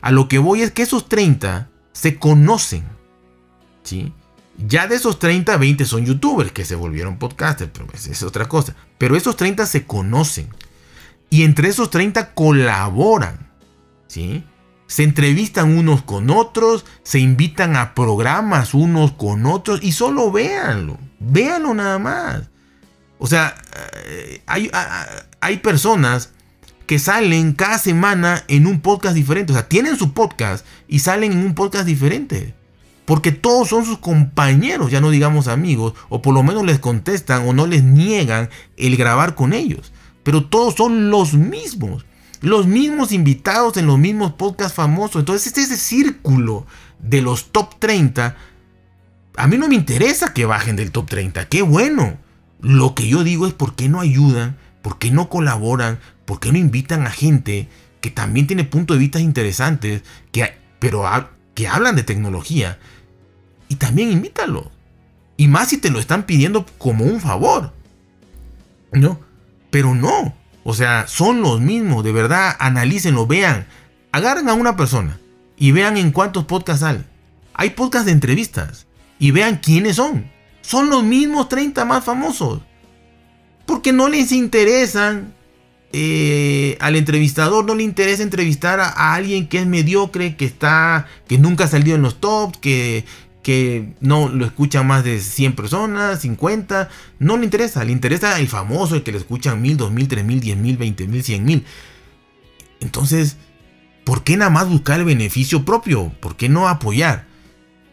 [0.00, 2.84] A lo que voy es que esos 30 se conocen.
[3.84, 4.12] ¿Sí?
[4.58, 8.74] Ya de esos 30, 20 son youtubers que se volvieron podcasters, pero es otra cosa.
[8.98, 10.48] Pero esos 30 se conocen.
[11.28, 13.50] Y entre esos 30 colaboran.
[14.06, 14.44] ¿Sí?
[14.86, 20.96] Se entrevistan unos con otros, se invitan a programas unos con otros y solo véanlo,
[21.18, 22.42] véanlo nada más.
[23.18, 23.56] O sea,
[24.04, 24.70] eh, hay,
[25.40, 26.30] hay personas
[26.86, 29.52] que salen cada semana en un podcast diferente.
[29.52, 32.54] O sea, tienen su podcast y salen en un podcast diferente.
[33.06, 37.48] Porque todos son sus compañeros, ya no digamos amigos, o por lo menos les contestan
[37.48, 39.92] o no les niegan el grabar con ellos.
[40.22, 42.04] Pero todos son los mismos
[42.40, 45.20] los mismos invitados en los mismos podcasts famosos.
[45.20, 46.66] Entonces, este, ese círculo
[46.98, 48.36] de los top 30,
[49.36, 51.48] a mí no me interesa que bajen del top 30.
[51.48, 52.18] Qué bueno.
[52.60, 56.52] Lo que yo digo es por qué no ayudan, por qué no colaboran, por qué
[56.52, 57.68] no invitan a gente
[58.00, 61.04] que también tiene puntos de vista interesantes, que, pero
[61.54, 62.78] que hablan de tecnología.
[63.68, 64.70] Y también invítalo.
[65.36, 67.72] Y más si te lo están pidiendo como un favor.
[68.92, 69.20] ¿No?
[69.70, 70.34] Pero no.
[70.64, 73.66] O sea, son los mismos, de verdad, analícenlo, vean.
[74.12, 75.20] Agarren a una persona
[75.56, 77.04] y vean en cuántos podcasts sale.
[77.54, 78.86] Hay podcasts de entrevistas
[79.18, 80.30] y vean quiénes son.
[80.62, 82.62] Son los mismos 30 más famosos.
[83.66, 85.34] Porque no les interesan
[85.92, 91.06] eh, al entrevistador no le interesa entrevistar a, a, alguien que es mediocre, que está,
[91.28, 93.04] que nunca ha salido en los tops, que,
[93.46, 96.88] que no lo escuchan más de 100 personas, 50,
[97.20, 100.76] no le interesa, le interesa el famoso, el que le escuchan 1000, 2000, 3000, 10000,
[100.78, 101.64] 20000, 100000.
[102.80, 103.36] Entonces,
[104.02, 106.12] ¿por qué nada más buscar el beneficio propio?
[106.18, 107.28] ¿Por qué no apoyar?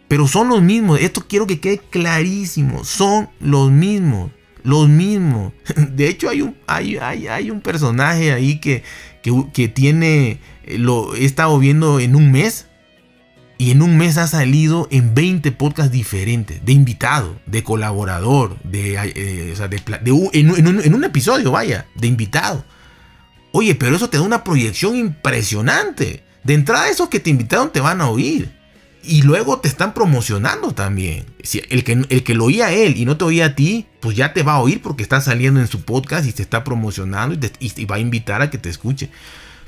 [0.07, 4.31] Pero son los mismos, esto quiero que quede clarísimo, son los mismos,
[4.63, 5.53] los mismos.
[5.91, 8.81] De hecho, hay un, hay, hay, un personaje ahí que,
[9.21, 12.65] que, que tiene, lo he estado viendo en un mes
[13.63, 18.97] y en un mes ha salido en 20 podcasts diferentes, de invitado, de colaborador, de,
[20.33, 22.65] en, un, episodio, vaya, de invitado.
[23.53, 26.25] Oye, pero eso te da una proyección impresionante.
[26.43, 28.51] De entrada, esos que te invitaron te van a oír.
[29.01, 31.25] Y luego te están promocionando también.
[31.41, 33.87] Si el, que, el que lo oía a él y no te oía a ti,
[34.01, 36.65] pues ya te va a oír porque está saliendo en su podcast y te está
[36.65, 39.09] promocionando y, y va a invitar a que te escuche.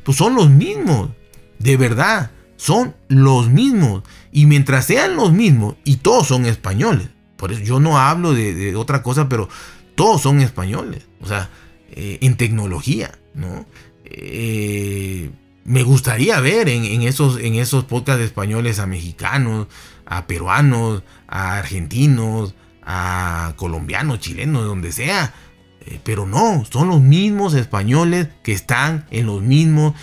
[0.03, 1.11] Pues son los mismos.
[1.59, 4.03] De verdad son los mismos.
[4.31, 8.75] Y mientras sean los mismos, y todos son españoles, por eso yo no hablo de,
[8.75, 9.49] otra cosa, pero
[9.95, 11.07] todos son españoles.
[11.21, 11.49] O sea,
[11.91, 13.65] eh, en tecnología, ¿no?
[14.05, 15.29] Eh,
[15.65, 19.67] me gustaría ver en, esos, en esos podcasts españoles a mexicanos,
[20.05, 25.33] a peruanos, a argentinos, a colombianos, chilenos, donde sea.
[25.81, 29.95] Eh, pero no, son los mismos españoles que están en los mismos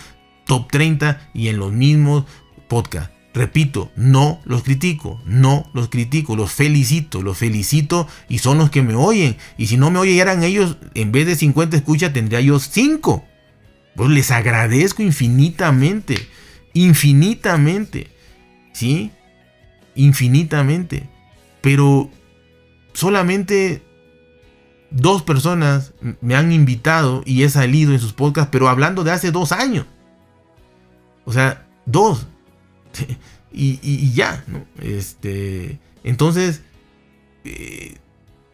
[0.45, 2.25] top 30 y en los mismos
[2.73, 3.11] podcast.
[3.35, 8.81] Repito, no los critico, no los critico, los felicito, los felicito y son los que
[8.81, 9.37] me oyen.
[9.59, 13.23] Y si no me oyeran ellos, en vez de 50 escuchas, tendría yo 5.
[13.95, 16.17] Pues les agradezco infinitamente,
[16.73, 18.07] infinitamente,
[18.73, 19.11] ¿sí?
[19.93, 21.09] Infinitamente.
[21.61, 22.09] Pero
[22.93, 23.83] solamente
[24.89, 29.31] dos personas me han invitado y he salido en sus podcasts, pero hablando de hace
[29.31, 29.85] dos años.
[31.25, 32.27] O sea, dos.
[33.51, 34.43] y, ya.
[34.81, 36.61] Este, entonces,
[37.45, 37.97] eh,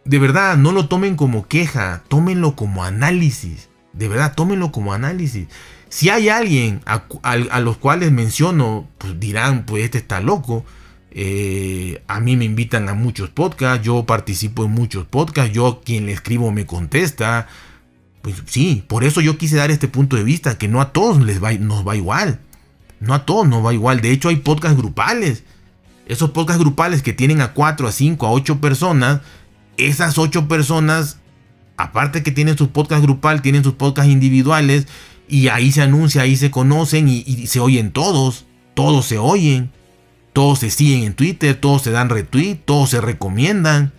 [0.06, 3.69] de verdad, no lo tomen como queja, tómenlo como análisis.
[3.93, 5.47] De verdad, tómenlo como análisis.
[5.89, 10.63] Si hay alguien a, los cuales menciono, pues dirán, pues este está loco.
[11.12, 16.06] Eh, a mí me invitan a muchos podcasts, yo participo en muchos podcasts, yo quien
[16.06, 17.48] le escribo me contesta.
[18.21, 21.21] Pues sí, por eso yo quise dar este punto de vista, que no a todos
[21.21, 22.40] les va, nos va igual.
[23.00, 24.02] No a todos no va igual.
[24.02, 25.43] De hecho, hay podcasts grupales.
[26.06, 29.21] Esos podcasts grupales que tienen a 4, a 5, a 8 personas.
[29.77, 31.19] Esas 8 personas,
[31.77, 34.87] aparte que tienen sus podcasts grupal, tienen sus podcasts individuales.
[35.27, 38.45] Y ahí se anuncia, ahí se conocen y, y se oyen todos.
[38.73, 39.71] Todos se oyen.
[40.33, 43.93] Todos se siguen en Twitter, todos se dan retweet, todos se recomiendan.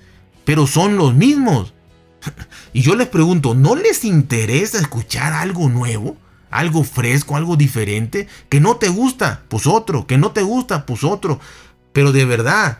[0.45, 1.75] Pero son los mismos.
[2.73, 6.17] y yo les pregunto, ¿no les interesa escuchar algo nuevo?
[6.51, 11.05] Algo fresco, algo diferente, que no te gusta, pues otro, que no te gusta, pues
[11.05, 11.41] otro.
[11.93, 12.79] Pero de verdad,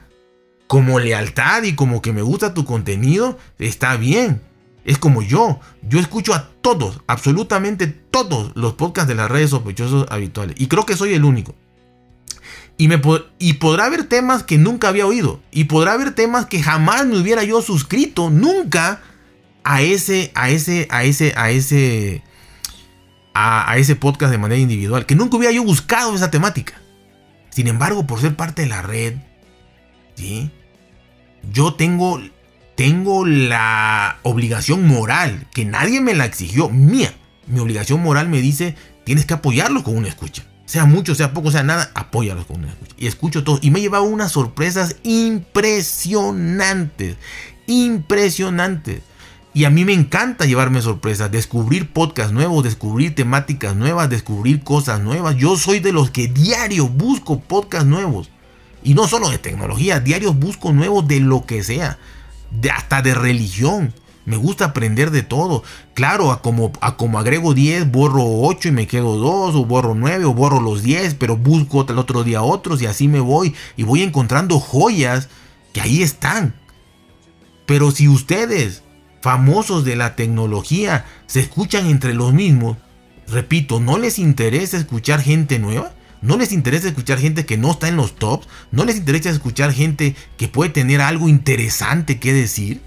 [0.67, 4.43] como lealtad y como que me gusta tu contenido, está bien.
[4.85, 10.07] Es como yo, yo escucho a todos, absolutamente todos los podcasts de las redes sospechosos
[10.11, 10.57] habituales.
[10.59, 11.55] Y creo que soy el único.
[12.77, 13.01] Y, me
[13.39, 15.41] y podrá haber temas que nunca había oído.
[15.51, 19.03] Y podrá haber temas que jamás me hubiera yo suscrito, nunca,
[19.65, 22.23] a ese, a ese, a ese, a ese,
[23.35, 25.07] a, ese podcast de manera individual.
[25.07, 26.75] Que nunca hubiera yo buscado esa temática.
[27.51, 29.15] Sin embargo, por ser parte de la red,
[30.15, 30.51] ¿sí?
[31.53, 32.21] yo tengo,
[32.77, 37.13] tengo la obligación moral, que nadie me la exigió, mía.
[37.47, 41.51] Mi obligación moral me dice, tienes que apoyarlo con una escucha sea mucho, sea poco,
[41.51, 42.95] sea nada, apóyalos con una escucha.
[42.97, 43.59] Y escucho todo.
[43.61, 47.17] Y me he llevado unas sorpresas impresionantes.
[47.67, 49.03] Impresionantes.
[49.53, 55.01] Y a mí me encanta llevarme sorpresas, descubrir podcasts nuevos, descubrir temáticas nuevas, descubrir cosas
[55.01, 55.37] nuevas.
[55.37, 58.31] Yo soy de los que diario busco podcasts nuevos.
[58.85, 61.99] Y no solo de tecnología, diario busco nuevos de lo que sea.
[62.51, 63.93] De, hasta de religión.
[64.25, 65.65] Me gusta aprender de todo.
[65.95, 69.97] Claro, a como, a como agrego 10, borro 8 y me quedo 2, o borro
[69.97, 73.55] 9, o borro los 10, pero busco el otro día otros y así me voy.
[73.77, 75.29] Y voy encontrando joyas
[75.73, 76.55] que ahí están.
[77.67, 78.83] Pero si ustedes,
[79.21, 82.77] famosos de la tecnología, se escuchan entre los mismos,
[83.29, 85.93] repito, ¿no les interesa escuchar gente nueva?
[86.23, 88.47] ¿No les interesa escuchar gente que no está en los tops?
[88.71, 92.83] ¿No les interesa escuchar gente que puede tener algo interesante que decir?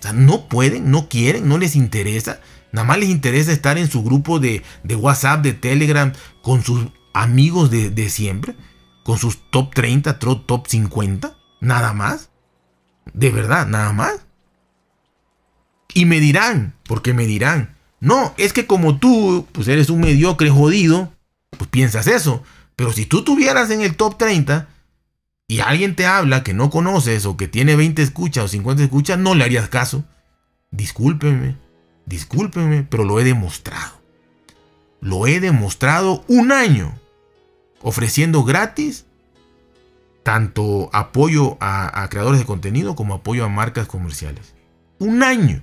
[0.00, 2.40] O sea, no pueden, no quieren, no les interesa.
[2.72, 4.62] Nada más les interesa estar en su grupo de,
[4.96, 6.12] WhatsApp, de Telegram,
[6.42, 8.56] con sus amigos de, siempre,
[9.04, 12.30] con sus top 30, top 50, nada más.
[13.14, 14.25] De verdad, nada más.
[15.96, 20.50] Y me dirán, porque me dirán, no, es que como tú, pues eres un mediocre
[20.50, 21.10] jodido,
[21.56, 22.42] pues piensas eso.
[22.76, 24.68] Pero si tú tuvieras en el top 30,
[25.48, 29.18] y alguien te habla que no conoces o que tiene 20 escuchas o 50 escuchas,
[29.18, 30.04] no le harías caso.
[30.70, 31.56] Discúlpeme,
[32.04, 33.98] discúlpeme, pero lo he demostrado.
[35.00, 36.92] Lo he demostrado un año
[37.80, 39.06] ofreciendo gratis
[40.22, 44.52] tanto apoyo a, a, creadores de contenido como apoyo a marcas comerciales.
[44.98, 45.62] Un año.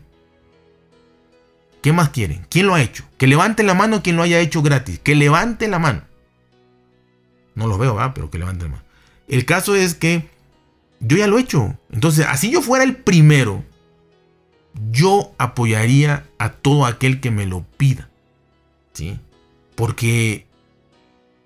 [1.83, 2.47] ¿Qué más quieren?
[2.49, 3.03] ¿Quién lo ha hecho?
[3.17, 4.99] Que levante la mano quien lo haya hecho gratis.
[4.99, 6.01] Que levante la mano.
[7.55, 8.13] No lo veo, ¿verdad?
[8.15, 8.83] Pero que levante la mano.
[9.27, 10.29] El caso es que
[11.01, 11.77] yo ya lo he hecho.
[11.91, 13.65] Entonces, así yo fuera el primero,
[14.91, 18.09] yo apoyaría a todo aquel que me lo pida.
[18.93, 19.19] ¿Sí?
[19.75, 20.47] Porque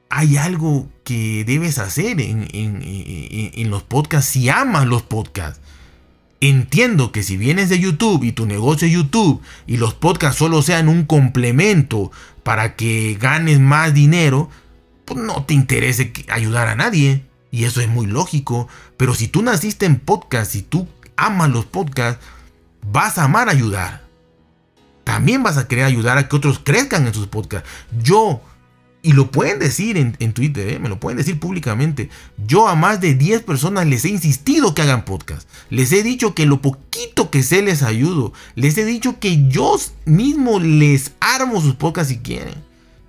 [0.10, 5.60] hay algo que debes hacer en, en, los podcasts si amas los podcasts.
[6.40, 10.62] Entiendo que si vienes de YouTube y tu negocio es YouTube y los podcasts solo
[10.62, 12.12] sean un complemento
[12.44, 14.50] para que ganes más dinero,
[15.06, 17.24] pues no te interese ayudar a nadie.
[17.50, 18.68] Y eso es muy lógico.
[18.98, 22.24] Pero si tú naciste en podcast, si tú amas los podcasts,
[22.92, 24.04] vas a amar ayudar.
[25.04, 27.68] También vas a querer ayudar a que otros crezcan en sus podcasts.
[28.04, 28.42] Yo,
[29.02, 30.80] y lo pueden decir en, Twitter, ¿eh?
[30.80, 32.10] me lo pueden decir públicamente.
[32.46, 35.48] Yo a más de 10 personas les he insistido que hagan podcast.
[35.70, 38.34] Les he dicho que lo poquito que sé les ayudo.
[38.56, 42.56] Les he dicho que yo mismo les armo sus podcasts si quieren.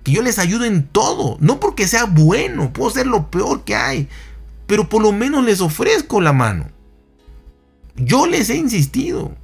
[0.03, 1.37] Que yo les ayudo en todo.
[1.41, 4.07] No porque sea bueno, puedo ser lo peor que hay
[4.69, 6.69] pero por lo menos les ofrezco la mano.
[7.95, 9.35] Yo les he insistido.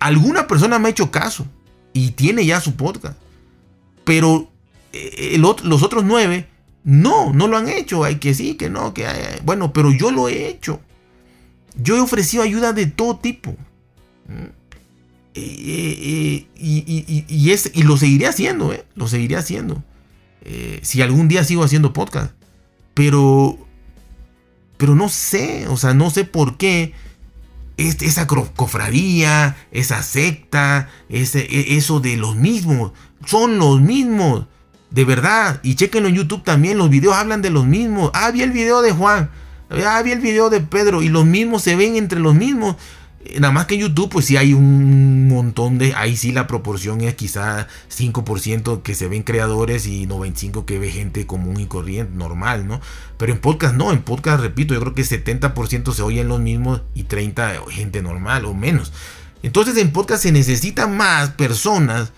[0.00, 1.46] Alguna persona me ha hecho caso
[1.92, 3.16] y tiene ya su podcast.
[4.02, 4.50] Pero
[4.92, 6.48] eh, los otros nueve,
[6.84, 8.04] no, no lo han hecho.
[8.04, 9.06] Hay que sí, que no, que
[9.44, 10.80] bueno, pero yo lo he hecho.
[11.80, 13.56] Yo he ofrecido ayuda de todo tipo.
[15.34, 18.84] Y, y, lo seguiré haciendo, ¿eh?
[18.96, 19.82] lo seguiré haciendo.
[20.42, 22.32] Eh, si algún día sigo haciendo podcast.
[22.94, 23.58] Pero
[24.78, 26.94] pero no sé, o sea, no sé por qué
[27.76, 32.92] esa cofradía, esa secta, ese, e, eso de los mismos,
[33.26, 34.46] son los mismos,
[34.90, 35.60] de verdad.
[35.62, 38.10] Y chequenlo en YouTube también, los videos hablan de los mismos.
[38.14, 39.30] Ah, vi el video de Juan,
[39.70, 42.76] ah, vi el video de Pedro, y los mismos se ven entre los mismos.
[43.24, 45.94] Eh, nada más que en YouTube, pues sí hay un montón de.
[45.94, 50.90] Ahí sí la proporción es quizá 5% que se ven creadores y 95% que ve
[50.90, 52.80] gente común y corriente, normal, ¿no?
[53.16, 56.82] Pero en podcast no, en podcast, repito, yo creo que 70% se oyen los mismos
[56.94, 58.92] y 30% gente normal o menos.
[59.42, 62.12] Entonces en podcast se necesitan más personas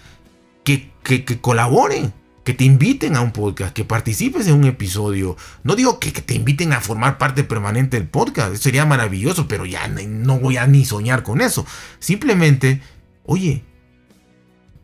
[0.64, 2.14] que, que, que colaboren
[2.44, 5.36] que te inviten a un podcast, que participes en un episodio.
[5.62, 9.66] No digo que, te inviten a formar parte permanente del podcast, eso sería maravilloso, pero
[9.66, 11.66] ya no voy a ni soñar con eso.
[11.98, 12.80] Simplemente,
[13.24, 13.64] oye,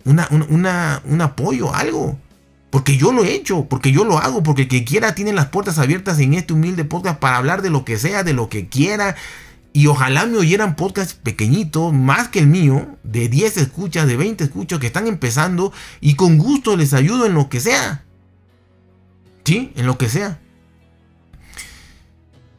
[0.05, 2.19] una, un apoyo, algo.
[2.71, 5.47] Porque yo lo he hecho, porque yo lo hago, porque el que quiera tiene las
[5.47, 8.69] puertas abiertas en este humilde podcast para hablar de lo que sea, de lo que
[8.69, 9.17] quiera,
[9.77, 14.45] y ojalá me oyeran podcasts pequeñitos, más que el mío, de 10 escuchas, de 20
[14.45, 15.71] escuchas que están empezando
[16.01, 18.03] y con gusto les ayudo en lo que sea.
[19.45, 20.41] Sí, en lo que sea.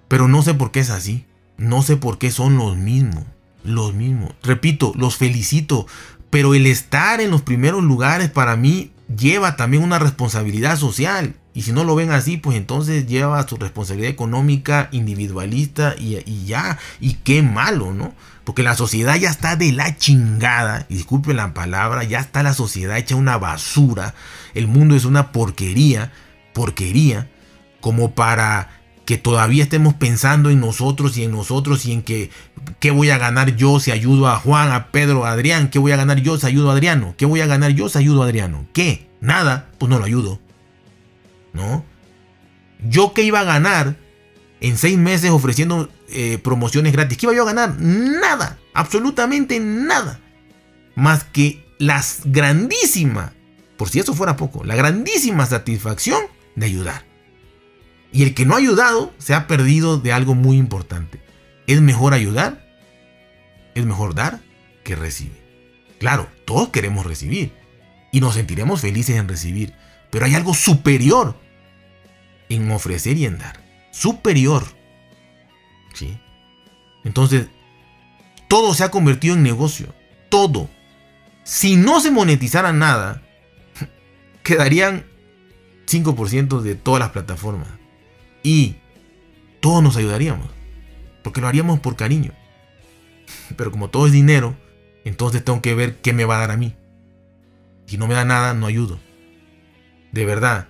[0.07, 1.25] Pero no sé por qué es así.
[1.57, 3.23] No sé por qué son los mismos.
[3.63, 4.35] Los mismos.
[4.43, 5.87] Repito, los felicito.
[6.29, 11.33] Pero el estar en los primeros lugares para mí lleva también una responsabilidad social.
[11.57, 16.77] Y si no lo ven así, pues entonces lleva su responsabilidad económica individualista y, ya.
[16.99, 18.13] Y qué malo, ¿no?
[18.43, 20.85] Porque la sociedad ya está de la chingada.
[20.87, 24.13] Disculpen la palabra, ya está la sociedad hecha una basura.
[24.53, 26.11] El mundo es una porquería.
[26.53, 27.27] Porquería.
[27.81, 28.69] Como para
[29.05, 32.29] que todavía estemos pensando en nosotros y en nosotros y en que
[32.79, 35.91] qué voy a ganar yo si ayudo a Juan, a Pedro, a Adrián, qué voy
[35.91, 38.25] a ganar yo si ayudo a Adriano, qué voy a ganar yo si ayudo a
[38.25, 40.39] Adriano, qué, nada, pues no lo ayudo,
[41.57, 41.83] ¿no?
[42.87, 43.97] Yo qué iba a ganar
[44.61, 47.75] en seis meses ofreciendo eh, promociones gratis, ¿qué iba yo a ganar?
[47.79, 50.19] Nada, absolutamente nada,
[50.95, 53.33] más que las grandísima,
[53.75, 56.21] por si eso fuera poco, la grandísima satisfacción
[56.55, 57.05] de ayudar.
[58.11, 61.19] Y el que no ha ayudado se ha perdido de algo muy importante.
[61.67, 62.65] Es mejor ayudar,
[63.75, 64.39] es mejor dar
[64.83, 65.37] que recibir.
[65.99, 67.53] Claro, todos queremos recibir
[68.11, 69.73] y nos sentiremos felices en recibir,
[70.09, 71.35] pero hay algo superior
[72.49, 73.63] en ofrecer y en dar.
[73.91, 74.63] Superior.
[75.93, 76.19] ¿Sí?
[77.03, 77.47] Entonces,
[78.47, 79.93] todo se ha convertido en negocio.
[80.29, 80.69] Todo.
[81.43, 83.23] Si no se monetizara nada,
[84.43, 85.05] quedarían
[85.87, 87.69] 5% de todas las plataformas.
[88.43, 88.75] Y
[89.59, 90.49] todos nos ayudaríamos.
[91.23, 92.31] Porque lo haríamos por cariño.
[93.57, 94.55] Pero como todo es dinero,
[95.03, 96.75] entonces tengo que ver qué me va a dar a mí.
[97.85, 98.99] Si no me da nada, no ayudo.
[100.11, 100.67] De verdad.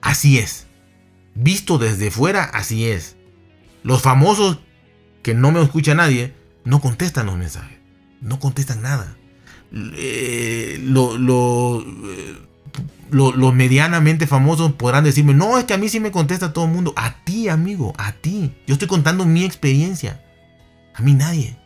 [0.00, 0.66] Así es.
[1.34, 3.16] Visto desde fuera, así es.
[3.82, 4.58] Los famosos
[5.22, 7.78] que no me escucha nadie, no contestan los mensajes.
[8.20, 9.16] No contestan nada.
[9.72, 12.36] Eh, lo, lo, eh,
[13.10, 16.70] los medianamente famosos podrán decirme, no, es que a mí sí me contesta todo el
[16.70, 16.92] mundo.
[16.96, 18.54] A ti, amigo, a ti.
[18.66, 20.22] Yo estoy contando mi experiencia.
[20.94, 21.56] A mí nadie.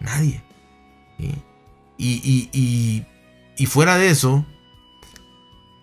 [0.00, 0.42] Nadie.
[1.98, 3.04] Y,
[3.66, 4.44] fuera de eso,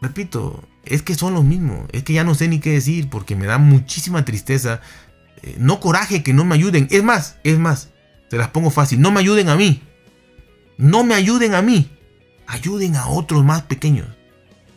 [0.01, 1.87] repito, es que son los mismos.
[1.91, 4.81] Es que ya no sé ni qué decir porque me da muchísima tristeza.
[5.43, 6.87] Eh, no coraje que no me ayuden.
[6.91, 7.89] Es más, es más,
[8.29, 9.01] se las pongo fácil.
[9.01, 9.81] No me ayuden a mí.
[10.77, 11.89] No me ayuden a mí.
[12.47, 14.07] Ayuden a otros más pequeños.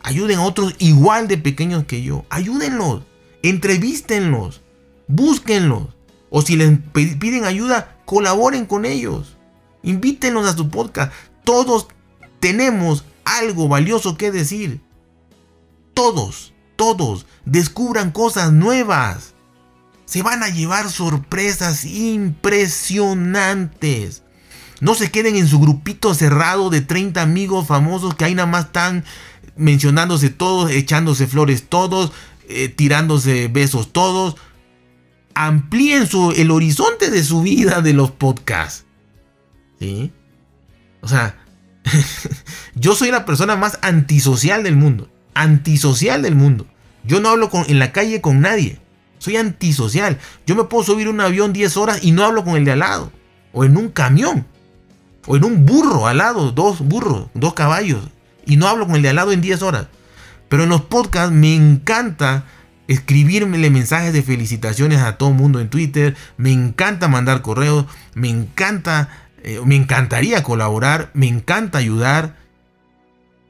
[0.01, 2.25] Ayuden a otros igual de pequeños que yo.
[2.29, 3.03] Ayúdenlos.
[3.41, 4.61] Entrevístenlos.
[5.07, 5.89] Búsquenlos.
[6.29, 9.37] O si les piden ayuda, colaboren con ellos.
[9.83, 11.11] Invítenlos a su podcast.
[11.43, 11.87] Todos
[12.39, 14.81] tenemos algo valioso que decir.
[15.95, 19.33] Todos, todos descubran cosas nuevas.
[20.05, 24.21] Se van a llevar sorpresas impresionantes.
[24.81, 28.65] No se queden en su grupito cerrado de 30 amigos famosos que ahí nada más
[28.65, 29.05] están
[29.55, 32.11] mencionándose todos, echándose flores todos,
[32.49, 34.35] eh, tirándose besos todos.
[35.33, 38.83] Amplíen su, el horizonte de su vida de los podcasts.
[39.79, 40.11] ¿Sí?
[41.01, 41.37] O sea,
[42.75, 45.09] yo soy la persona más antisocial del mundo.
[45.35, 46.65] Antisocial del mundo.
[47.03, 48.79] Yo no hablo con, en la calle con nadie.
[49.19, 50.17] Soy antisocial.
[50.47, 52.79] Yo me puedo subir un avión 10 horas y no hablo con el de al
[52.79, 53.11] lado.
[53.53, 54.47] O en un camión.
[55.27, 56.51] O en un burro al lado.
[56.51, 57.27] Dos burros.
[57.35, 58.01] Dos caballos
[58.45, 59.87] y no hablo con el de al lado en 10 horas.
[60.49, 62.45] Pero en los podcasts me encanta
[62.87, 68.29] escribirle mensajes de felicitaciones a todo el mundo en Twitter, me encanta mandar correos, me
[68.29, 69.09] encanta,
[69.41, 72.35] eh, me encantaría colaborar, me encanta ayudar.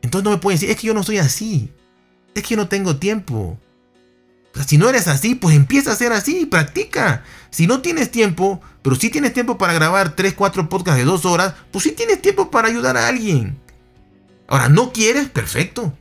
[0.06, 1.74] Entonces no me pueden decir, es que yo no soy así,
[2.36, 3.60] es que yo no tengo tiempo.
[4.68, 7.24] si no eres así, pues empieza a ser así, practica.
[7.50, 11.26] Si no tienes tiempo, pero si tienes tiempo para grabar 3, 4 podcasts de 2
[11.26, 13.60] horas, pues sí tienes tiempo para ayudar a alguien.
[14.48, 15.28] Ahora, ¿no quieres?
[15.28, 15.98] Perfecto.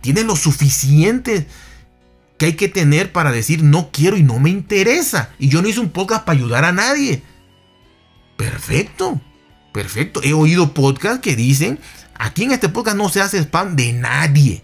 [0.00, 1.46] Tienes lo suficiente
[2.38, 5.34] que hay que tener para decir no quiero y no me interesa.
[5.38, 7.22] Y yo no hice un podcast para ayudar a nadie.
[8.38, 9.20] Perfecto.
[9.74, 10.22] Perfecto.
[10.22, 11.78] He oído podcasts que dicen,
[12.18, 14.62] aquí en este podcast no se hace spam de nadie.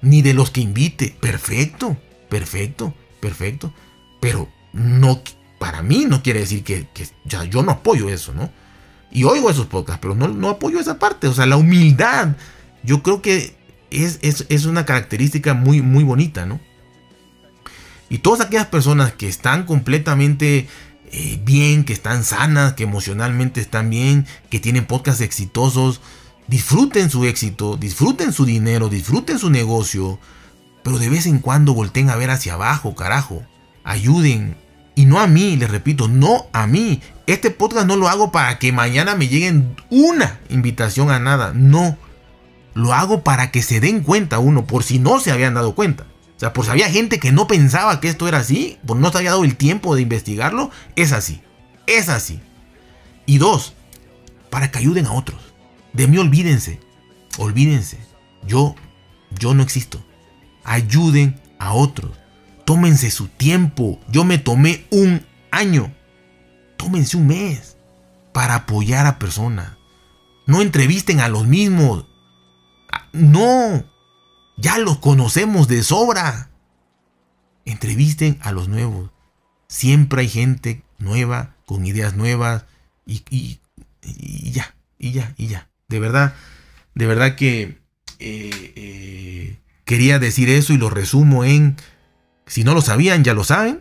[0.00, 1.16] Ni de los que invite.
[1.20, 1.96] Perfecto.
[2.28, 2.94] Perfecto.
[3.20, 3.72] Perfecto.
[4.20, 5.22] Pero no,
[5.58, 6.86] para mí no quiere decir que,
[7.50, 8.50] yo no apoyo eso, ¿no?
[9.10, 11.26] Y oigo esos podcasts, pero no, no apoyo esa parte.
[11.28, 12.36] O sea, la humildad,
[12.82, 13.56] yo creo que
[13.90, 16.60] es, es, una característica muy, muy bonita, ¿no?
[18.10, 20.68] Y todas aquellas personas que están completamente
[21.10, 26.00] eh, bien, que están sanas, que emocionalmente están bien, que tienen podcasts exitosos,
[26.48, 30.18] disfruten su éxito, disfruten su dinero, disfruten su negocio,
[30.82, 33.42] pero de vez en cuando volteen a ver hacia abajo, carajo.
[33.84, 34.56] Ayuden,
[34.98, 37.00] y no a mí, les repito, no a mí.
[37.28, 41.52] Este podcast no lo hago para que mañana me lleguen una invitación a nada.
[41.54, 41.96] No.
[42.74, 46.04] Lo hago para que se den cuenta uno, por si no se habían dado cuenta.
[46.36, 49.12] O sea, por si había gente que no pensaba que esto era así, por no
[49.12, 51.42] se había dado el tiempo de investigarlo, es así.
[51.86, 52.40] Es así.
[53.24, 53.74] Y dos,
[54.50, 55.47] para que ayuden a otros.
[55.92, 56.80] De mí olvídense.
[57.38, 57.98] Olvídense.
[58.46, 58.74] Yo,
[59.38, 60.04] yo no existo.
[60.64, 62.12] Ayuden a otros.
[62.64, 64.00] Tómense su tiempo.
[64.10, 65.92] Yo me tomé un año.
[66.76, 67.76] Tómense un mes
[68.32, 69.76] para apoyar a personas.
[70.46, 72.06] No entrevisten a los mismos.
[72.92, 73.84] Ah, no.
[74.56, 76.50] Ya los conocemos de sobra.
[77.64, 79.10] Entrevisten a los nuevos.
[79.68, 82.64] Siempre hay gente nueva, con ideas nuevas.
[83.06, 83.60] Y,
[84.52, 85.68] ya, y ya, y ya.
[85.88, 86.34] De verdad,
[86.94, 87.78] de verdad que
[88.18, 91.76] eh, eh, quería decir eso y lo resumo en,
[92.46, 93.80] si no lo sabían, ya lo saben.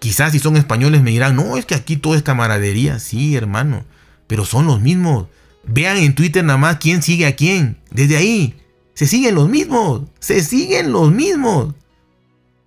[0.00, 2.98] Quizás si son españoles me dirán, no, es que aquí todo es camaradería.
[2.98, 3.84] Sí, hermano,
[4.26, 5.28] pero son los mismos.
[5.64, 7.78] Vean en Twitter nada más quién sigue a quién.
[7.90, 8.60] Desde ahí,
[8.92, 10.02] se siguen los mismos.
[10.20, 11.74] Se siguen los mismos.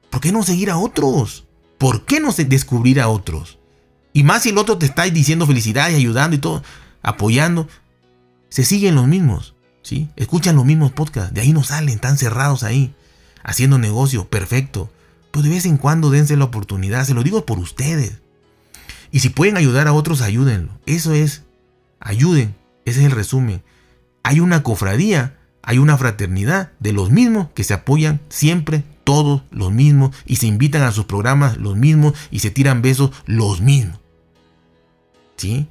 [0.09, 1.45] ¿Por qué no seguir a otros?
[1.77, 3.59] ¿Por qué no descubrir a otros?
[4.13, 6.63] Y más si el otro te está diciendo felicidades, ayudando y todo,
[7.03, 7.67] apoyando.
[8.51, 9.55] Se siguen los mismos.
[9.81, 10.09] ¿sí?
[10.15, 11.33] Escuchan los mismos podcasts.
[11.33, 12.93] De ahí no salen, están cerrados ahí.
[13.43, 14.91] Haciendo negocio, perfecto.
[15.31, 17.03] Pero de vez en cuando dense la oportunidad.
[17.05, 18.19] Se lo digo por ustedes.
[19.11, 20.77] Y si pueden ayudar a otros, ayúdenlo.
[20.85, 21.41] Eso es.
[21.99, 22.53] Ayuden.
[22.85, 23.63] Ese es el resumen.
[24.21, 29.71] Hay una cofradía hay una fraternidad de los mismos que se apoyan siempre, todos los
[29.71, 33.99] mismos, y se invitan a sus programas los mismos y se tiran besos los mismos.
[35.37, 35.67] ¿Sí?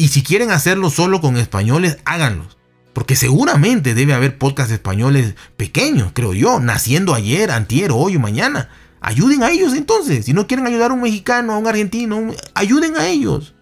[0.00, 2.56] Y si quieren hacerlo solo con españoles, háganlos.
[2.94, 8.70] Porque seguramente debe haber podcasts españoles pequeños, creo yo, naciendo ayer, antier, hoy o mañana.
[9.02, 10.24] Ayuden a ellos entonces.
[10.24, 13.52] Si no quieren ayudar a un mexicano, a un argentino, ayuden a ellos.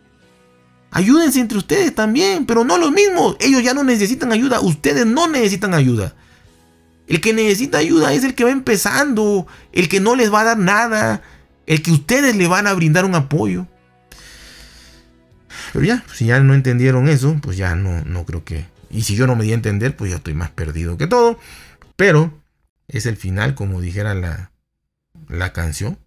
[0.93, 3.37] Ayúdense entre ustedes también, pero no los mismos.
[3.41, 6.15] Ellos ya no necesitan ayuda, ustedes no necesitan ayuda.
[7.09, 10.45] El que necesita ayuda es el que va empezando, el que no les va a
[10.45, 11.21] dar nada,
[11.67, 13.67] el que ustedes le van a brindar un apoyo.
[15.73, 18.67] Pero ya, si ya no entendieron eso, pues ya no, no creo que...
[18.91, 21.39] Y si yo no me di a entender, pues ya estoy más perdido que todo.
[21.97, 22.33] Pero
[22.89, 24.51] es el final, como dijera la,
[25.29, 25.99] la canción.